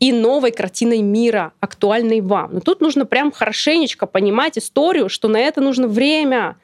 и 0.00 0.12
новой 0.12 0.50
картиной 0.50 1.02
мира, 1.02 1.52
актуальной 1.60 2.20
вам. 2.20 2.54
Но 2.54 2.58
тут 2.58 2.80
нужно 2.80 3.06
прям 3.06 3.30
хорошенечко 3.30 4.06
понимать 4.06 4.58
историю, 4.58 5.08
что 5.08 5.28
на 5.28 5.36
это 5.36 5.60
нужно 5.60 5.86
время. 5.86 6.56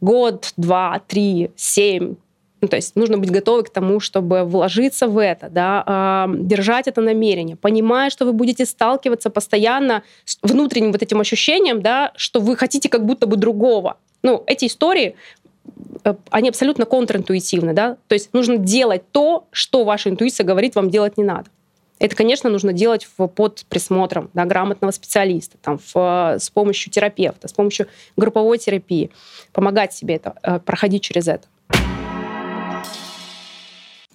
Год, 0.00 0.54
два, 0.56 1.00
три, 1.06 1.52
семь, 1.54 2.16
ну, 2.60 2.68
то 2.68 2.76
есть 2.76 2.96
нужно 2.96 3.18
быть 3.18 3.30
готовы 3.30 3.62
к 3.62 3.70
тому, 3.70 4.00
чтобы 4.00 4.44
вложиться 4.44 5.06
в 5.06 5.18
это, 5.18 5.48
да, 5.48 6.26
э, 6.28 6.34
держать 6.38 6.88
это 6.88 7.00
намерение, 7.00 7.56
понимая, 7.56 8.10
что 8.10 8.24
вы 8.24 8.32
будете 8.32 8.66
сталкиваться 8.66 9.30
постоянно 9.30 10.02
с 10.24 10.38
внутренним 10.42 10.92
вот 10.92 11.02
этим 11.02 11.20
ощущением, 11.20 11.82
да, 11.82 12.12
что 12.16 12.40
вы 12.40 12.56
хотите 12.56 12.88
как 12.88 13.04
будто 13.04 13.26
бы 13.26 13.36
другого. 13.36 13.96
Ну, 14.22 14.42
эти 14.46 14.66
истории, 14.66 15.14
э, 16.04 16.14
они 16.30 16.48
абсолютно 16.48 16.84
контринтуитивны, 16.84 17.74
да, 17.74 17.96
то 18.08 18.14
есть 18.14 18.32
нужно 18.32 18.56
делать 18.56 19.02
то, 19.12 19.46
что 19.52 19.84
ваша 19.84 20.10
интуиция 20.10 20.44
говорит 20.44 20.74
вам 20.74 20.90
делать 20.90 21.16
не 21.16 21.24
надо. 21.24 21.50
Это, 22.00 22.14
конечно, 22.14 22.48
нужно 22.48 22.72
делать 22.72 23.08
в, 23.16 23.26
под 23.26 23.64
присмотром 23.68 24.30
да, 24.32 24.44
грамотного 24.44 24.92
специалиста, 24.92 25.58
там, 25.60 25.78
в, 25.92 26.36
с 26.38 26.50
помощью 26.50 26.92
терапевта, 26.92 27.48
с 27.48 27.52
помощью 27.52 27.88
групповой 28.16 28.58
терапии, 28.58 29.10
помогать 29.52 29.92
себе 29.92 30.14
это, 30.14 30.34
э, 30.42 30.60
проходить 30.60 31.02
через 31.02 31.26
это. 31.26 31.48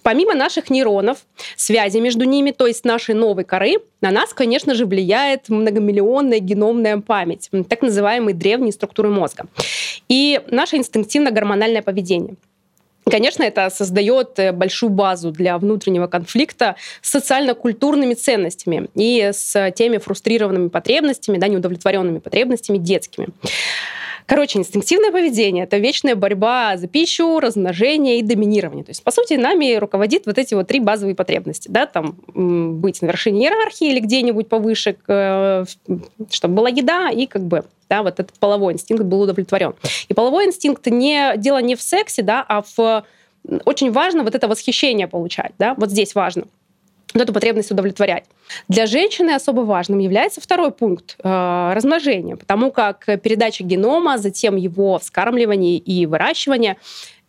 Помимо 0.04 0.34
наших 0.34 0.68
нейронов, 0.68 1.24
связи 1.56 1.96
между 1.96 2.24
ними, 2.24 2.50
то 2.50 2.66
есть 2.66 2.84
нашей 2.84 3.14
новой 3.14 3.44
коры, 3.44 3.76
на 4.02 4.10
нас, 4.10 4.34
конечно 4.34 4.74
же, 4.74 4.84
влияет 4.84 5.48
многомиллионная 5.48 6.40
геномная 6.40 6.98
память, 6.98 7.48
так 7.70 7.80
называемые 7.80 8.34
древние 8.34 8.72
структуры 8.72 9.08
мозга. 9.08 9.46
И 10.10 10.42
наше 10.50 10.76
инстинктивно-гормональное 10.76 11.80
поведение. 11.80 12.34
Конечно, 13.10 13.44
это 13.44 13.70
создает 13.70 14.38
э, 14.38 14.52
большую 14.52 14.90
базу 14.90 15.30
для 15.30 15.56
внутреннего 15.56 16.06
конфликта 16.06 16.76
с 17.00 17.10
социально-культурными 17.10 18.12
ценностями 18.12 18.88
и 18.94 19.30
с 19.32 19.72
теми 19.72 19.96
фрустрированными 19.96 20.68
потребностями, 20.68 21.38
да, 21.38 21.48
неудовлетворенными 21.48 22.18
потребностями 22.18 22.76
детскими. 22.76 23.28
Короче, 24.26 24.58
инстинктивное 24.58 25.10
поведение— 25.10 25.64
это 25.64 25.76
вечная 25.76 26.14
борьба 26.14 26.76
за 26.76 26.88
пищу, 26.88 27.40
размножение 27.40 28.18
и 28.18 28.22
доминирование. 28.22 28.84
То 28.84 28.90
есть, 28.90 29.02
по 29.02 29.10
сути, 29.10 29.34
нами 29.34 29.74
руководит 29.74 30.24
вот 30.26 30.38
эти 30.38 30.54
вот 30.54 30.66
три 30.66 30.80
базовые 30.80 31.14
потребности. 31.14 31.68
Да? 31.68 31.86
Там, 31.86 32.16
быть 32.80 33.02
на 33.02 33.06
вершине 33.06 33.44
иерархии 33.44 33.90
или 33.90 34.00
где-нибудь 34.00 34.48
повыше, 34.48 34.96
чтобы 36.30 36.54
была 36.54 36.68
еда 36.68 37.10
и 37.10 37.26
как 37.26 37.42
бы 37.42 37.64
да, 37.88 38.02
вот 38.02 38.18
этот 38.18 38.32
половой 38.38 38.72
инстинкт 38.72 39.04
был 39.04 39.20
удовлетворен. 39.20 39.74
И 40.08 40.14
половой 40.14 40.46
инстинкт 40.46 40.86
не 40.86 41.34
дело 41.36 41.58
не 41.58 41.76
в 41.76 41.82
сексе, 41.82 42.22
да, 42.22 42.44
а 42.48 42.62
в 42.76 43.04
очень 43.66 43.92
важно 43.92 44.22
вот 44.22 44.34
это 44.34 44.48
восхищение 44.48 45.06
получать, 45.06 45.52
да, 45.58 45.74
вот 45.74 45.90
здесь 45.90 46.14
важно 46.14 46.44
вот 47.14 47.22
эту 47.22 47.32
потребность 47.32 47.70
удовлетворять. 47.70 48.24
Для 48.68 48.86
женщины 48.86 49.30
особо 49.30 49.60
важным 49.60 50.00
является 50.00 50.40
второй 50.40 50.72
пункт 50.72 51.16
э, 51.22 51.72
размножения, 51.74 52.36
потому 52.36 52.72
как 52.72 53.06
передача 53.22 53.62
генома, 53.62 54.18
затем 54.18 54.56
его 54.56 54.98
вскармливание 54.98 55.78
и 55.78 56.06
выращивание 56.06 56.76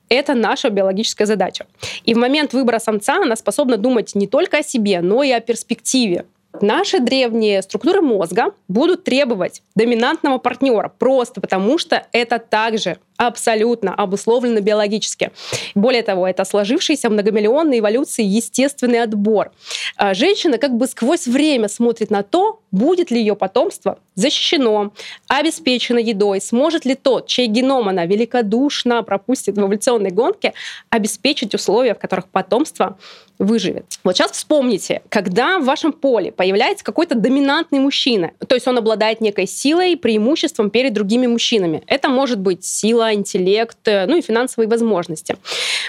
это 0.08 0.36
наша 0.36 0.70
биологическая 0.70 1.25
задача. 1.25 1.65
И 2.04 2.13
в 2.13 2.18
момент 2.18 2.54
выбора 2.54 2.77
самца 2.77 3.15
она 3.15 3.36
способна 3.36 3.77
думать 3.77 4.13
не 4.13 4.27
только 4.27 4.60
о 4.60 4.63
себе, 4.63 5.01
но 5.01 5.24
и 5.24 5.32
о 5.32 5.39
перспективе. 5.39 6.25
Наши 6.62 7.00
древние 7.00 7.62
структуры 7.62 8.01
мозга 8.01 8.54
будут 8.68 9.04
требовать 9.04 9.62
доминантного 9.75 10.38
партнера 10.38 10.92
просто 11.00 11.42
потому, 11.42 11.77
что 11.77 12.06
это 12.12 12.39
также 12.39 12.98
абсолютно 13.18 13.94
обусловлено 13.94 14.60
биологически. 14.62 15.32
Более 15.74 16.04
того, 16.04 16.28
это 16.28 16.46
сложившийся 16.46 17.10
многомиллионной 17.10 17.80
эволюции 17.80 18.24
естественный 18.24 19.02
отбор. 19.02 19.52
А 19.98 20.14
женщина 20.14 20.58
как 20.58 20.76
бы 20.76 20.88
сквозь 20.88 21.28
время 21.28 21.68
смотрит 21.68 22.10
на 22.10 22.24
то, 22.24 22.60
будет 22.72 23.12
ли 23.12 23.20
ее 23.20 23.36
потомство 23.36 24.00
защищено, 24.16 24.94
обеспечено 25.28 25.98
едой, 26.00 26.42
сможет 26.42 26.86
ли 26.86 26.96
тот, 26.96 27.28
чей 27.28 27.48
геном 27.48 27.88
она 27.90 28.06
великодушно 28.06 29.04
пропустит 29.04 29.56
в 29.56 29.62
эволюционной 29.62 30.12
гонке, 30.12 30.54
обеспечить 30.90 31.54
условия, 31.54 31.96
в 31.96 32.00
которых 32.00 32.28
потомство 32.28 32.98
выживет. 33.38 33.86
Вот 34.04 34.16
сейчас 34.16 34.32
вспомните, 34.32 35.02
когда 35.10 35.60
в 35.60 35.66
вашем 35.66 35.92
поле 35.92 36.32
появляется 36.32 36.86
какой-то 36.86 37.16
доминантный 37.16 37.80
мужчина, 37.80 38.32
то 38.48 38.56
есть 38.56 38.68
он 38.68 38.78
обладает 38.78 39.20
некой 39.20 39.48
силой, 39.48 39.98
преимуществом 39.98 40.70
перед 40.70 40.94
другими 40.94 41.28
мужчинами. 41.28 41.84
Это 41.88 42.08
может 42.08 42.40
быть 42.40 42.64
сила, 42.64 43.05
интеллект, 43.14 43.78
э, 43.86 44.06
ну 44.06 44.18
и 44.18 44.22
финансовые 44.22 44.68
возможности. 44.68 45.38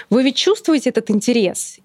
Вы 0.09 0.23
ведь 0.23 0.35
чувствуете 0.35 0.89
этот 0.89 1.09
интерес. 1.09 1.79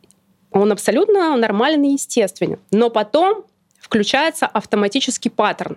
Он 0.50 0.70
абсолютно 0.72 1.36
нормален 1.36 1.82
и 1.84 1.92
естественен. 1.92 2.58
Но 2.70 2.90
потом 2.90 3.44
включается 3.80 4.46
автоматический 4.46 5.28
паттерн 5.28 5.76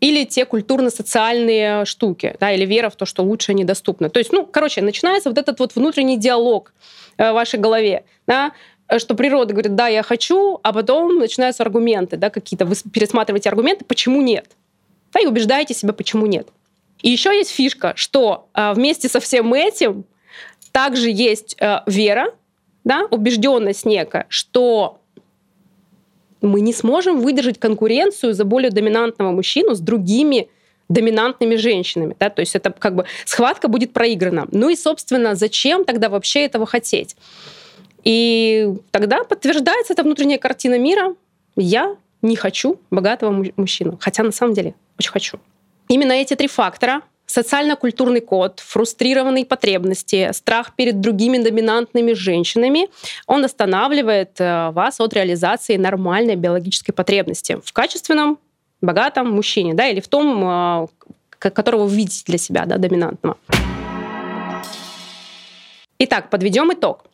или 0.00 0.24
те 0.24 0.44
культурно-социальные 0.44 1.84
штуки, 1.84 2.36
да, 2.40 2.52
или 2.52 2.66
вера 2.66 2.90
в 2.90 2.96
то, 2.96 3.06
что 3.06 3.22
лучше 3.22 3.54
недоступно. 3.54 4.10
То 4.10 4.18
есть, 4.18 4.32
ну, 4.32 4.44
короче, 4.44 4.82
начинается 4.82 5.30
вот 5.30 5.38
этот 5.38 5.60
вот 5.60 5.74
внутренний 5.74 6.18
диалог 6.18 6.74
э, 7.16 7.30
в 7.30 7.34
вашей 7.34 7.60
голове, 7.60 8.04
да, 8.26 8.52
что 8.98 9.14
природа 9.14 9.54
говорит, 9.54 9.74
да, 9.74 9.88
я 9.88 10.02
хочу, 10.02 10.60
а 10.62 10.72
потом 10.72 11.16
начинаются 11.16 11.62
аргументы, 11.62 12.16
да, 12.16 12.28
какие-то, 12.28 12.66
вы 12.66 12.74
пересматриваете 12.92 13.48
аргументы, 13.48 13.84
почему 13.84 14.20
нет, 14.20 14.46
да, 15.12 15.20
и 15.20 15.26
убеждаете 15.26 15.74
себя, 15.74 15.92
почему 15.92 16.26
нет. 16.26 16.48
И 17.04 17.10
еще 17.10 17.36
есть 17.36 17.50
фишка, 17.50 17.92
что 17.96 18.48
э, 18.54 18.72
вместе 18.72 19.10
со 19.10 19.20
всем 19.20 19.52
этим 19.52 20.06
также 20.72 21.10
есть 21.10 21.54
э, 21.60 21.80
вера, 21.86 22.34
да, 22.82 23.06
убежденность 23.10 23.84
некая, 23.84 24.24
что 24.30 25.00
мы 26.40 26.62
не 26.62 26.72
сможем 26.72 27.20
выдержать 27.20 27.60
конкуренцию 27.60 28.32
за 28.32 28.46
более 28.46 28.70
доминантного 28.70 29.32
мужчину 29.32 29.74
с 29.74 29.80
другими 29.80 30.48
доминантными 30.88 31.56
женщинами. 31.56 32.16
Да? 32.18 32.30
То 32.30 32.40
есть 32.40 32.56
это 32.56 32.70
как 32.70 32.94
бы 32.94 33.04
схватка 33.26 33.68
будет 33.68 33.92
проиграна. 33.92 34.48
Ну 34.50 34.70
и, 34.70 34.76
собственно, 34.76 35.34
зачем 35.34 35.84
тогда 35.84 36.08
вообще 36.08 36.46
этого 36.46 36.64
хотеть? 36.64 37.16
И 38.02 38.66
тогда 38.90 39.24
подтверждается 39.24 39.92
эта 39.92 40.04
внутренняя 40.04 40.38
картина 40.38 40.78
мира. 40.78 41.14
Я 41.54 41.96
не 42.22 42.36
хочу 42.36 42.80
богатого 42.90 43.44
мужчину. 43.56 43.98
Хотя 44.00 44.22
на 44.22 44.32
самом 44.32 44.54
деле 44.54 44.74
очень 44.98 45.10
хочу. 45.10 45.38
Именно 45.94 46.14
эти 46.14 46.34
три 46.34 46.48
фактора 46.48 47.02
социально-культурный 47.26 48.20
код, 48.20 48.58
фрустрированные 48.58 49.46
потребности, 49.46 50.28
страх 50.32 50.74
перед 50.74 51.00
другими 51.00 51.38
доминантными 51.38 52.14
женщинами, 52.14 52.88
он 53.28 53.44
останавливает 53.44 54.40
э, 54.40 54.70
вас 54.72 54.98
от 54.98 55.14
реализации 55.14 55.76
нормальной 55.76 56.34
биологической 56.34 56.90
потребности 56.90 57.60
в 57.64 57.72
качественном, 57.72 58.40
богатом 58.80 59.30
мужчине, 59.30 59.74
да, 59.74 59.86
или 59.86 60.00
в 60.00 60.08
том, 60.08 60.44
э, 60.44 60.86
которого 61.38 61.84
вы 61.84 61.94
видите 61.94 62.24
для 62.26 62.38
себя, 62.38 62.64
да, 62.66 62.76
доминантного. 62.76 63.36
Итак, 66.00 66.28
подведем 66.28 66.72
итог. 66.72 67.04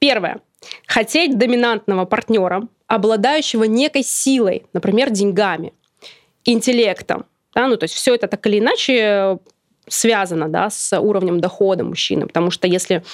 Первое. 0.00 0.40
Хотеть 0.88 1.38
доминантного 1.38 2.04
партнера, 2.04 2.66
обладающего 2.88 3.62
некой 3.62 4.02
силой, 4.02 4.66
например, 4.72 5.10
деньгами, 5.10 5.72
интеллектом, 6.44 7.26
да, 7.54 7.68
ну, 7.68 7.76
то 7.76 7.84
есть 7.84 7.94
все 7.94 8.14
это 8.14 8.28
так 8.28 8.46
или 8.46 8.58
иначе 8.58 9.38
связано 9.88 10.48
да, 10.48 10.70
с 10.70 10.98
уровнем 10.98 11.40
дохода 11.40 11.84
мужчины. 11.84 12.26
Потому 12.26 12.50
что 12.50 12.66
если 12.66 13.04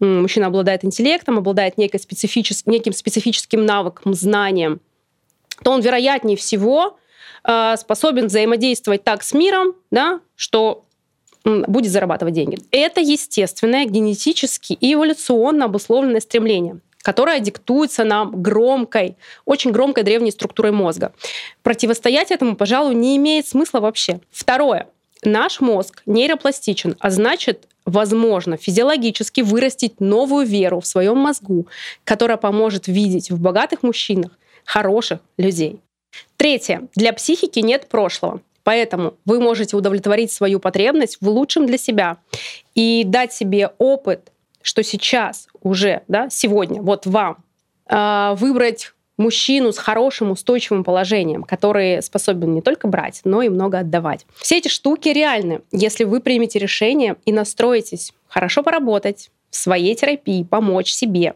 мужчина 0.00 0.46
обладает 0.46 0.84
интеллектом, 0.84 1.38
обладает 1.38 1.78
некой 1.78 2.00
специфичес... 2.00 2.66
неким 2.66 2.92
специфическим 2.92 3.64
навыком, 3.64 4.14
знанием, 4.14 4.80
то 5.62 5.70
он, 5.70 5.80
вероятнее 5.80 6.36
всего, 6.36 6.98
э, 7.44 7.76
способен 7.76 8.26
взаимодействовать 8.26 9.04
так 9.04 9.22
с 9.22 9.32
миром, 9.32 9.74
да, 9.90 10.20
что 10.36 10.84
будет 11.44 11.92
зарабатывать 11.92 12.34
деньги. 12.34 12.58
Это 12.70 13.00
естественное, 13.00 13.84
генетически 13.84 14.72
и 14.72 14.94
эволюционно 14.94 15.66
обусловленное 15.66 16.20
стремление 16.20 16.80
которое 17.04 17.38
диктуется 17.38 18.02
нам 18.02 18.42
громкой, 18.42 19.16
очень 19.44 19.72
громкой 19.72 20.04
древней 20.04 20.30
структурой 20.30 20.72
мозга. 20.72 21.12
Противостоять 21.62 22.30
этому, 22.30 22.56
пожалуй, 22.56 22.94
не 22.94 23.18
имеет 23.18 23.46
смысла 23.46 23.80
вообще. 23.80 24.20
Второе. 24.32 24.88
Наш 25.22 25.60
мозг 25.60 26.02
нейропластичен, 26.06 26.96
а 26.98 27.10
значит, 27.10 27.68
возможно 27.84 28.56
физиологически 28.56 29.42
вырастить 29.42 30.00
новую 30.00 30.46
веру 30.46 30.80
в 30.80 30.86
своем 30.86 31.18
мозгу, 31.18 31.66
которая 32.04 32.38
поможет 32.38 32.88
видеть 32.88 33.30
в 33.30 33.38
богатых 33.38 33.82
мужчинах 33.82 34.32
хороших 34.64 35.20
людей. 35.36 35.80
Третье. 36.38 36.88
Для 36.94 37.12
психики 37.12 37.58
нет 37.58 37.86
прошлого. 37.88 38.40
Поэтому 38.62 39.14
вы 39.26 39.40
можете 39.40 39.76
удовлетворить 39.76 40.32
свою 40.32 40.58
потребность 40.58 41.18
в 41.20 41.28
лучшем 41.28 41.66
для 41.66 41.76
себя 41.76 42.16
и 42.74 43.04
дать 43.04 43.34
себе 43.34 43.72
опыт, 43.76 44.32
что 44.64 44.82
сейчас 44.82 45.46
уже, 45.62 46.02
да, 46.08 46.30
сегодня, 46.30 46.80
вот 46.80 47.04
вам 47.04 47.36
э, 47.86 48.34
выбрать 48.36 48.92
мужчину 49.18 49.72
с 49.72 49.78
хорошим 49.78 50.30
устойчивым 50.30 50.84
положением, 50.84 51.44
который 51.44 52.02
способен 52.02 52.54
не 52.54 52.62
только 52.62 52.88
брать, 52.88 53.20
но 53.24 53.42
и 53.42 53.50
много 53.50 53.80
отдавать. 53.80 54.24
Все 54.36 54.56
эти 54.58 54.68
штуки 54.68 55.10
реальны, 55.10 55.60
если 55.70 56.04
вы 56.04 56.20
примете 56.20 56.58
решение 56.58 57.16
и 57.26 57.32
настроитесь 57.32 58.14
хорошо 58.26 58.62
поработать 58.62 59.30
в 59.50 59.56
своей 59.56 59.94
терапии, 59.94 60.42
помочь 60.42 60.90
себе, 60.90 61.34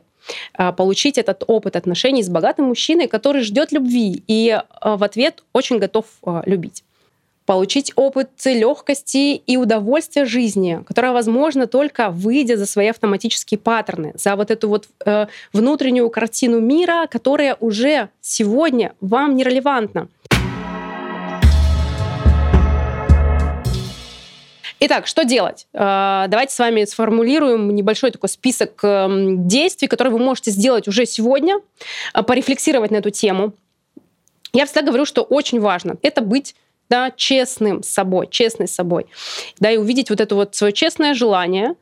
а, 0.55 0.73
получить 0.73 1.19
этот 1.19 1.45
опыт 1.47 1.77
отношений 1.77 2.23
с 2.23 2.31
богатым 2.31 2.67
мужчиной, 2.67 3.09
который 3.09 3.43
ждет 3.43 3.73
любви 3.73 4.25
и 4.27 4.51
а, 4.51 4.97
в 4.97 5.05
ответ 5.05 5.45
очень 5.53 5.79
готов 5.79 6.07
а, 6.25 6.43
любить 6.47 6.83
получить 7.49 7.93
опыт 7.97 8.29
легкости 8.45 9.37
и 9.37 9.57
удовольствия 9.57 10.27
жизни, 10.27 10.85
которое 10.87 11.13
возможно 11.13 11.67
только 11.67 12.11
выйдя 12.11 12.59
за 12.59 12.67
свои 12.67 12.89
автоматические 12.89 13.57
паттерны, 13.57 14.13
за 14.17 14.37
вот 14.37 14.51
эту 14.51 14.69
вот 14.69 14.87
э, 15.07 15.29
внутреннюю 15.55 16.11
картину 16.11 16.61
мира, 16.61 17.07
которая 17.11 17.57
уже 17.59 18.11
сегодня 18.21 18.93
вам 19.01 19.35
нерелевантна. 19.35 20.09
Итак, 24.81 25.07
что 25.07 25.25
делать? 25.25 25.67
Э, 25.73 26.27
давайте 26.29 26.53
с 26.53 26.59
вами 26.59 26.85
сформулируем 26.85 27.75
небольшой 27.75 28.11
такой 28.11 28.29
список 28.29 28.79
эм, 28.85 29.49
действий, 29.49 29.89
которые 29.89 30.13
вы 30.13 30.19
можете 30.19 30.51
сделать 30.51 30.87
уже 30.87 31.07
сегодня, 31.07 31.63
э, 32.13 32.23
порефлексировать 32.23 32.91
на 32.91 32.97
эту 32.97 33.09
тему. 33.09 33.55
Я 34.53 34.67
всегда 34.67 34.83
говорю, 34.83 35.07
что 35.07 35.23
очень 35.23 35.61
важно 35.61 35.97
это 36.03 36.21
быть 36.21 36.55
да, 36.89 37.11
честным 37.11 37.83
собой, 37.83 38.29
честной 38.31 38.69
собой, 38.69 39.07
да, 39.59 39.71
и 39.71 39.77
увидеть 39.77 40.11
вот 40.11 40.21
это 40.21 40.35
вот 40.35 40.55
свое 40.55 40.73
честное 40.73 41.15
желание, 41.15 41.75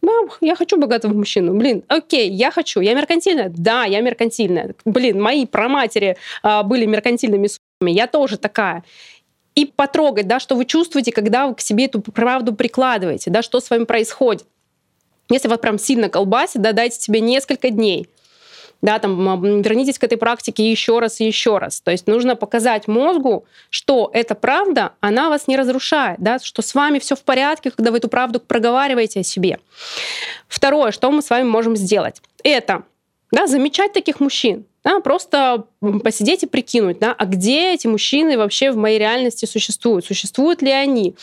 да, 0.00 0.12
я 0.40 0.54
хочу 0.54 0.78
богатого 0.78 1.12
мужчину. 1.12 1.54
Блин, 1.54 1.82
окей, 1.88 2.30
я 2.30 2.50
хочу. 2.50 2.80
Я 2.80 2.94
меркантильная? 2.94 3.52
Да, 3.54 3.84
я 3.84 4.00
меркантильная. 4.00 4.74
Блин, 4.84 5.20
мои 5.20 5.44
проматери 5.44 6.16
а, 6.42 6.62
были 6.62 6.86
меркантильными 6.86 7.48
сумами. 7.48 7.92
Я 7.92 8.06
тоже 8.06 8.38
такая. 8.38 8.84
И 9.56 9.66
потрогать, 9.66 10.28
да, 10.28 10.38
что 10.38 10.54
вы 10.54 10.66
чувствуете, 10.66 11.10
когда 11.10 11.48
вы 11.48 11.56
к 11.56 11.60
себе 11.60 11.86
эту 11.86 12.00
правду 12.00 12.54
прикладываете, 12.54 13.30
да, 13.30 13.42
что 13.42 13.58
с 13.58 13.70
вами 13.70 13.84
происходит. 13.84 14.46
Если 15.30 15.48
вас 15.48 15.58
прям 15.58 15.78
сильно 15.78 16.08
колбасит, 16.08 16.62
да, 16.62 16.72
дайте 16.72 17.00
себе 17.00 17.20
несколько 17.20 17.70
дней 17.70 18.08
да, 18.80 18.98
там, 18.98 19.60
вернитесь 19.62 19.98
к 19.98 20.04
этой 20.04 20.18
практике 20.18 20.70
еще 20.70 20.98
раз 20.98 21.20
и 21.20 21.26
еще 21.26 21.58
раз. 21.58 21.80
То 21.80 21.90
есть 21.90 22.06
нужно 22.06 22.36
показать 22.36 22.86
мозгу, 22.86 23.44
что 23.70 24.10
эта 24.12 24.34
правда, 24.34 24.92
она 25.00 25.30
вас 25.30 25.48
не 25.48 25.56
разрушает, 25.56 26.20
да, 26.20 26.38
что 26.38 26.62
с 26.62 26.74
вами 26.74 26.98
все 26.98 27.16
в 27.16 27.22
порядке, 27.22 27.70
когда 27.70 27.90
вы 27.90 27.98
эту 27.98 28.08
правду 28.08 28.40
проговариваете 28.40 29.20
о 29.20 29.24
себе. 29.24 29.58
Второе, 30.46 30.92
что 30.92 31.10
мы 31.10 31.22
с 31.22 31.30
вами 31.30 31.44
можем 31.44 31.76
сделать, 31.76 32.22
это 32.44 32.84
да, 33.30 33.46
замечать 33.46 33.92
таких 33.92 34.20
мужчин, 34.20 34.64
да, 34.84 35.00
просто 35.00 35.64
посидеть 36.02 36.44
и 36.44 36.46
прикинуть, 36.46 36.98
да, 36.98 37.12
а 37.12 37.26
где 37.26 37.74
эти 37.74 37.86
мужчины 37.86 38.38
вообще 38.38 38.70
в 38.70 38.76
моей 38.76 38.98
реальности 38.98 39.44
существуют, 39.44 40.06
существуют 40.06 40.62
ли 40.62 40.70
они. 40.70 41.14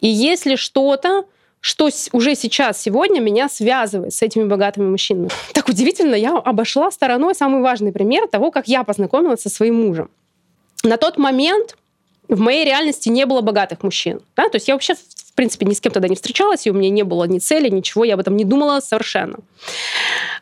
И 0.00 0.08
если 0.08 0.56
что-то, 0.56 1.24
что 1.64 1.88
уже 2.12 2.34
сейчас, 2.34 2.82
сегодня 2.82 3.20
меня 3.20 3.48
связывает 3.48 4.12
с 4.12 4.20
этими 4.20 4.44
богатыми 4.44 4.86
мужчинами. 4.90 5.30
Так 5.54 5.70
удивительно, 5.70 6.14
я 6.14 6.36
обошла 6.36 6.90
стороной 6.90 7.34
самый 7.34 7.62
важный 7.62 7.90
пример 7.90 8.28
того, 8.28 8.50
как 8.50 8.68
я 8.68 8.84
познакомилась 8.84 9.40
со 9.40 9.48
своим 9.48 9.76
мужем. 9.76 10.10
На 10.82 10.98
тот 10.98 11.16
момент 11.16 11.78
в 12.28 12.38
моей 12.38 12.66
реальности 12.66 13.08
не 13.08 13.24
было 13.24 13.40
богатых 13.40 13.82
мужчин. 13.82 14.20
Да? 14.36 14.50
То 14.50 14.56
есть 14.56 14.68
я 14.68 14.74
вообще, 14.74 14.94
в 14.94 15.32
принципе, 15.32 15.64
ни 15.64 15.72
с 15.72 15.80
кем 15.80 15.90
тогда 15.90 16.06
не 16.06 16.16
встречалась, 16.16 16.66
и 16.66 16.70
у 16.70 16.74
меня 16.74 16.90
не 16.90 17.02
было 17.02 17.24
ни 17.24 17.38
цели, 17.38 17.70
ничего, 17.70 18.04
я 18.04 18.14
об 18.14 18.20
этом 18.20 18.36
не 18.36 18.44
думала 18.44 18.80
совершенно. 18.80 19.38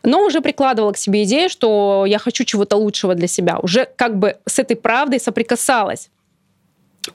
Но 0.03 0.25
уже 0.25 0.41
прикладывала 0.41 0.91
к 0.91 0.99
себе 0.99 1.23
идею, 1.23 1.49
что 1.49 2.05
я 2.05 2.19
хочу 2.19 2.43
чего-то 2.43 2.77
лучшего 2.77 3.15
для 3.15 3.29
себя. 3.29 3.61
Уже 3.63 3.89
как 3.95 4.19
бы 4.19 4.39
с 4.45 4.59
этой 4.59 4.75
правдой 4.75 5.21
соприкасалась. 5.21 6.11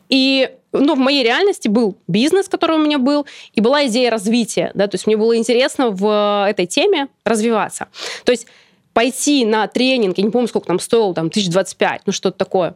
И 0.08 0.50
ну, 0.80 0.96
в 0.96 1.00
моей 1.00 1.24
реальности 1.24 1.68
был 1.68 1.98
бизнес, 2.08 2.48
который 2.48 2.78
у 2.78 2.84
меня 2.84 2.98
был, 2.98 3.26
и 3.54 3.62
была 3.62 3.86
идея 3.88 4.10
развития, 4.12 4.72
да, 4.74 4.88
то 4.88 4.96
есть 4.96 5.08
мне 5.08 5.18
было 5.18 5.38
интересно 5.38 5.90
в 5.90 6.48
этой 6.50 6.66
теме 6.66 7.08
развиваться. 7.24 7.88
То 8.24 8.32
есть 8.32 8.48
пойти 8.94 9.46
на 9.46 9.68
тренинг, 9.68 10.18
я 10.18 10.24
не 10.24 10.32
помню, 10.32 10.48
сколько 10.48 10.68
там 10.68 10.80
стоил, 10.80 11.13
там, 11.13 11.28
1025, 11.28 12.02
ну, 12.06 12.13
что-то 12.13 12.38
такое. 12.38 12.76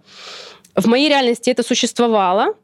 В 0.76 0.88
моей 0.88 1.10
реальности 1.10 1.50
это 1.50 1.64
существовало. 1.64 2.56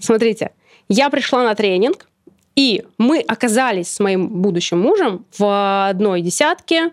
Смотрите, 0.00 0.52
я 0.88 1.10
пришла 1.10 1.44
на 1.44 1.54
тренинг, 1.54 2.08
и 2.56 2.84
мы 2.98 3.20
оказались 3.20 3.94
с 3.94 4.00
моим 4.00 4.26
будущим 4.26 4.80
мужем 4.80 5.24
в 5.38 5.88
одной 5.88 6.22
десятке 6.22 6.90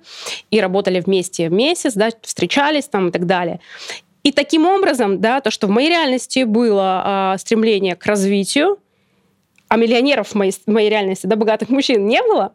и 0.52 0.62
работали 0.62 1.00
вместе 1.00 1.50
месяц, 1.50 1.94
да, 1.94 2.10
встречались 2.22 2.86
там 2.86 3.08
и 3.08 3.12
так 3.12 3.26
далее. 3.26 3.60
И 4.26 4.32
таким 4.32 4.66
образом, 4.66 5.22
да, 5.22 5.40
то, 5.40 5.52
что 5.52 5.68
в 5.68 5.70
моей 5.70 5.88
реальности 5.88 6.46
было 6.46 7.34
э, 7.36 7.38
стремление 7.38 7.96
к 7.96 8.04
развитию, 8.08 8.80
а 9.68 9.78
миллионеров 9.78 10.30
в 10.30 10.36
моей, 10.36 10.52
в 10.52 10.68
моей 10.68 10.90
реальности, 10.90 11.28
да, 11.28 11.36
богатых 11.36 11.70
мужчин 11.70 12.08
не 12.08 12.24
было, 12.24 12.54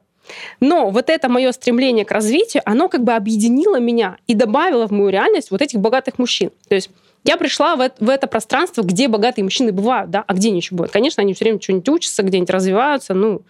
но 0.59 0.91
вот 0.91 1.09
это 1.09 1.29
мое 1.29 1.53
стремление 1.53 2.05
к 2.05 2.11
развитию, 2.11 2.65
оно 2.67 2.89
как 2.89 3.05
бы 3.05 3.13
объединило 3.13 3.79
меня 3.79 4.17
и 4.27 4.35
добавило 4.35 4.89
в 4.89 4.91
мою 4.91 5.11
реальность 5.11 5.53
вот 5.53 5.63
этих 5.63 5.79
богатых 5.79 6.19
мужчин. 6.19 6.51
То 6.69 6.75
есть 6.75 6.91
я 7.23 7.37
пришла 7.37 7.77
в 7.77 7.81
это, 7.81 8.05
в 8.05 8.09
это 8.09 8.27
пространство, 8.27 8.83
где 8.83 9.07
богатые 9.07 9.45
мужчины 9.45 9.71
бывают, 9.71 10.11
да, 10.11 10.25
а 10.27 10.35
где 10.35 10.49
они 10.49 10.57
еще? 10.57 10.77
Конечно, 10.89 11.23
они 11.23 11.35
все 11.35 11.45
время 11.45 11.61
что-нибудь 11.63 11.89
учатся, 11.89 12.25
где-нибудь 12.25 12.51
развиваются, 12.51 13.15
ну, 13.15 13.43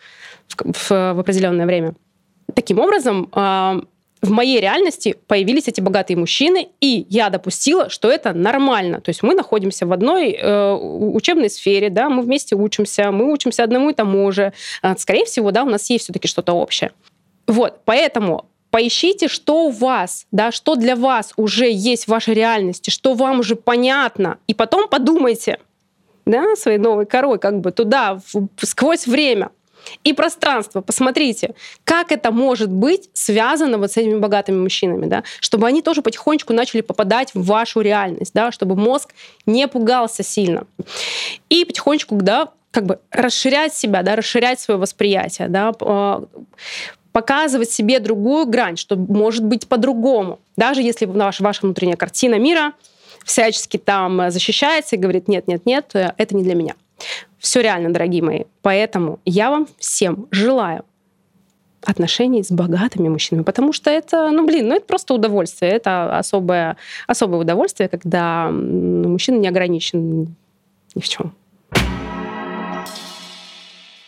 в, 0.47 0.73
в, 0.75 0.91
в 0.91 1.21
определенное 1.21 1.65
время. 1.65 1.95
Таким 2.55 2.81
образом, 2.81 3.31
э, 3.35 3.81
в 4.23 4.31
моей 4.31 4.61
реальности 4.61 5.17
появились 5.27 5.69
эти 5.69 5.81
богатые 5.81 6.17
мужчины, 6.17 6.69
и 6.81 7.07
я 7.09 7.31
допустила, 7.31 7.89
что 7.89 8.11
это 8.11 8.33
нормально. 8.35 9.01
То 9.01 9.09
есть 9.09 9.23
мы 9.23 9.35
находимся 9.35 9.87
в 9.87 9.93
одной 9.93 10.33
э, 10.33 10.73
учебной 10.75 11.49
сфере, 11.49 11.89
да, 11.89 12.11
мы 12.11 12.23
вместе 12.23 12.55
учимся, 12.55 13.11
мы 13.13 13.33
учимся 13.33 13.65
одному 13.65 13.91
и 13.91 13.95
тому 13.95 14.31
же. 14.31 14.53
А, 14.83 14.97
скорее 14.97 15.25
всего, 15.25 15.51
да, 15.53 15.63
у 15.63 15.69
нас 15.69 15.89
есть 15.89 16.05
все-таки 16.05 16.29
что-то 16.29 16.53
общее. 16.53 16.93
Вот, 17.47 17.81
поэтому 17.85 18.47
поищите, 18.71 19.29
что 19.29 19.65
у 19.67 19.71
вас, 19.71 20.27
да, 20.31 20.53
что 20.53 20.77
для 20.77 20.97
вас 20.97 21.33
уже 21.37 21.71
есть 21.71 22.05
в 22.05 22.09
вашей 22.09 22.35
реальности, 22.35 22.91
что 22.91 23.15
вам 23.15 23.41
уже 23.41 23.57
понятно, 23.57 24.39
и 24.47 24.55
потом 24.55 24.89
подумайте, 24.89 25.59
да, 26.27 26.55
своей 26.57 26.79
новой 26.79 27.07
корой, 27.07 27.39
как 27.39 27.61
бы 27.61 27.73
туда, 27.73 28.21
в, 28.33 28.49
сквозь 28.65 29.07
время, 29.07 29.51
и 30.05 30.13
пространство. 30.13 30.81
Посмотрите, 30.81 31.55
как 31.85 32.13
это 32.13 32.31
может 32.31 32.71
быть 32.71 33.11
связано 33.13 33.79
вот 33.79 33.93
с 33.93 33.97
этими 33.97 34.19
богатыми 34.19 34.61
мужчинами, 34.61 35.07
да, 35.07 35.25
чтобы 35.41 35.67
они 35.67 35.83
тоже 35.83 36.03
потихонечку 36.03 36.53
начали 36.53 36.81
попадать 36.81 37.35
в 37.35 37.45
вашу 37.45 37.81
реальность, 37.81 38.33
да, 38.35 38.53
чтобы 38.53 38.77
мозг 38.77 39.11
не 39.47 39.67
пугался 39.69 40.23
сильно. 40.23 40.67
И 41.49 41.65
потихонечку, 41.65 42.17
да, 42.17 42.49
как 42.71 42.87
бы 42.87 43.01
расширять 43.11 43.75
себя, 43.75 44.03
да, 44.03 44.17
расширять 44.17 44.61
свое 44.61 44.79
восприятие, 44.79 45.49
да, 45.49 45.73
а, 45.81 46.25
показывать 47.13 47.71
себе 47.71 47.99
другую 47.99 48.47
грань, 48.47 48.77
что 48.77 48.97
может 48.97 49.45
быть 49.45 49.67
по-другому. 49.67 50.39
Даже 50.57 50.83
если 50.83 51.07
ваша, 51.07 51.43
ваша 51.43 51.63
внутренняя 51.63 51.97
картина 51.97 52.39
мира 52.39 52.75
всячески 53.25 53.77
там 53.77 54.31
защищается 54.31 54.97
и 54.97 54.99
говорит, 54.99 55.29
нет, 55.29 55.49
нет, 55.49 55.67
нет, 55.67 55.91
это 55.93 56.37
не 56.37 56.43
для 56.43 56.55
меня. 56.55 56.75
Все 57.41 57.63
реально, 57.63 57.91
дорогие 57.91 58.23
мои. 58.23 58.45
Поэтому 58.63 59.19
я 59.25 59.51
вам 59.51 59.67
всем 59.79 60.29
желаю 60.31 60.85
отношений 61.83 62.45
с 62.45 62.51
богатыми 62.51 63.09
мужчинами, 63.09 63.43
потому 63.43 63.73
что 63.73 63.91
это, 63.91 64.31
ну, 64.31 64.47
блин, 64.47 64.69
ну, 64.69 64.77
это 64.77 64.85
просто 64.85 65.15
удовольствие, 65.15 65.73
это 65.73 66.19
особое, 66.19 66.77
особое 67.07 67.41
удовольствие, 67.41 67.89
когда 67.89 68.51
мужчина 68.51 69.37
не 69.39 69.49
ограничен 69.49 70.37
ни 70.95 71.01
в 71.01 71.09
чем. 71.09 71.33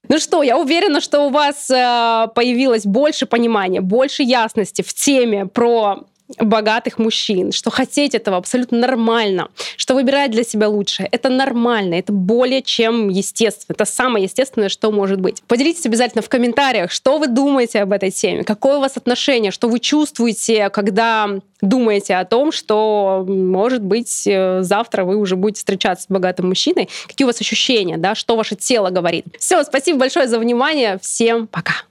Ну 0.08 0.18
что, 0.18 0.42
я 0.42 0.58
уверена, 0.58 1.00
что 1.00 1.20
у 1.20 1.30
вас 1.30 1.70
э, 1.70 2.28
появилось 2.34 2.84
больше 2.84 3.24
понимания, 3.24 3.80
больше 3.80 4.22
ясности 4.22 4.82
в 4.82 4.92
теме 4.92 5.46
про 5.46 6.04
богатых 6.38 6.98
мужчин, 6.98 7.52
что 7.52 7.70
хотеть 7.70 8.14
этого 8.14 8.36
абсолютно 8.36 8.78
нормально, 8.78 9.48
что 9.76 9.94
выбирать 9.94 10.30
для 10.30 10.44
себя 10.44 10.68
лучшее. 10.68 11.08
Это 11.10 11.28
нормально, 11.28 11.94
это 11.94 12.12
более 12.12 12.62
чем 12.62 13.08
естественно. 13.08 13.74
Это 13.74 13.84
самое 13.84 14.24
естественное, 14.24 14.68
что 14.68 14.90
может 14.90 15.20
быть. 15.20 15.42
Поделитесь 15.46 15.86
обязательно 15.86 16.22
в 16.22 16.28
комментариях, 16.28 16.90
что 16.90 17.18
вы 17.18 17.28
думаете 17.28 17.80
об 17.80 17.92
этой 17.92 18.10
теме, 18.10 18.44
какое 18.44 18.78
у 18.78 18.80
вас 18.80 18.96
отношение, 18.96 19.50
что 19.50 19.68
вы 19.68 19.78
чувствуете, 19.78 20.70
когда 20.70 21.28
думаете 21.60 22.16
о 22.16 22.24
том, 22.24 22.52
что, 22.52 23.24
может 23.26 23.82
быть, 23.82 24.26
э, 24.26 24.62
завтра 24.62 25.04
вы 25.04 25.16
уже 25.16 25.36
будете 25.36 25.58
встречаться 25.58 26.04
с 26.04 26.08
богатым 26.08 26.48
мужчиной. 26.48 26.88
Какие 27.06 27.24
у 27.24 27.28
вас 27.28 27.40
ощущения, 27.40 27.96
да, 27.96 28.14
что 28.14 28.36
ваше 28.36 28.56
тело 28.56 28.90
говорит. 28.90 29.24
Все, 29.38 29.62
спасибо 29.62 30.00
большое 30.00 30.26
за 30.26 30.38
внимание. 30.38 30.98
Всем 31.00 31.46
пока. 31.46 31.84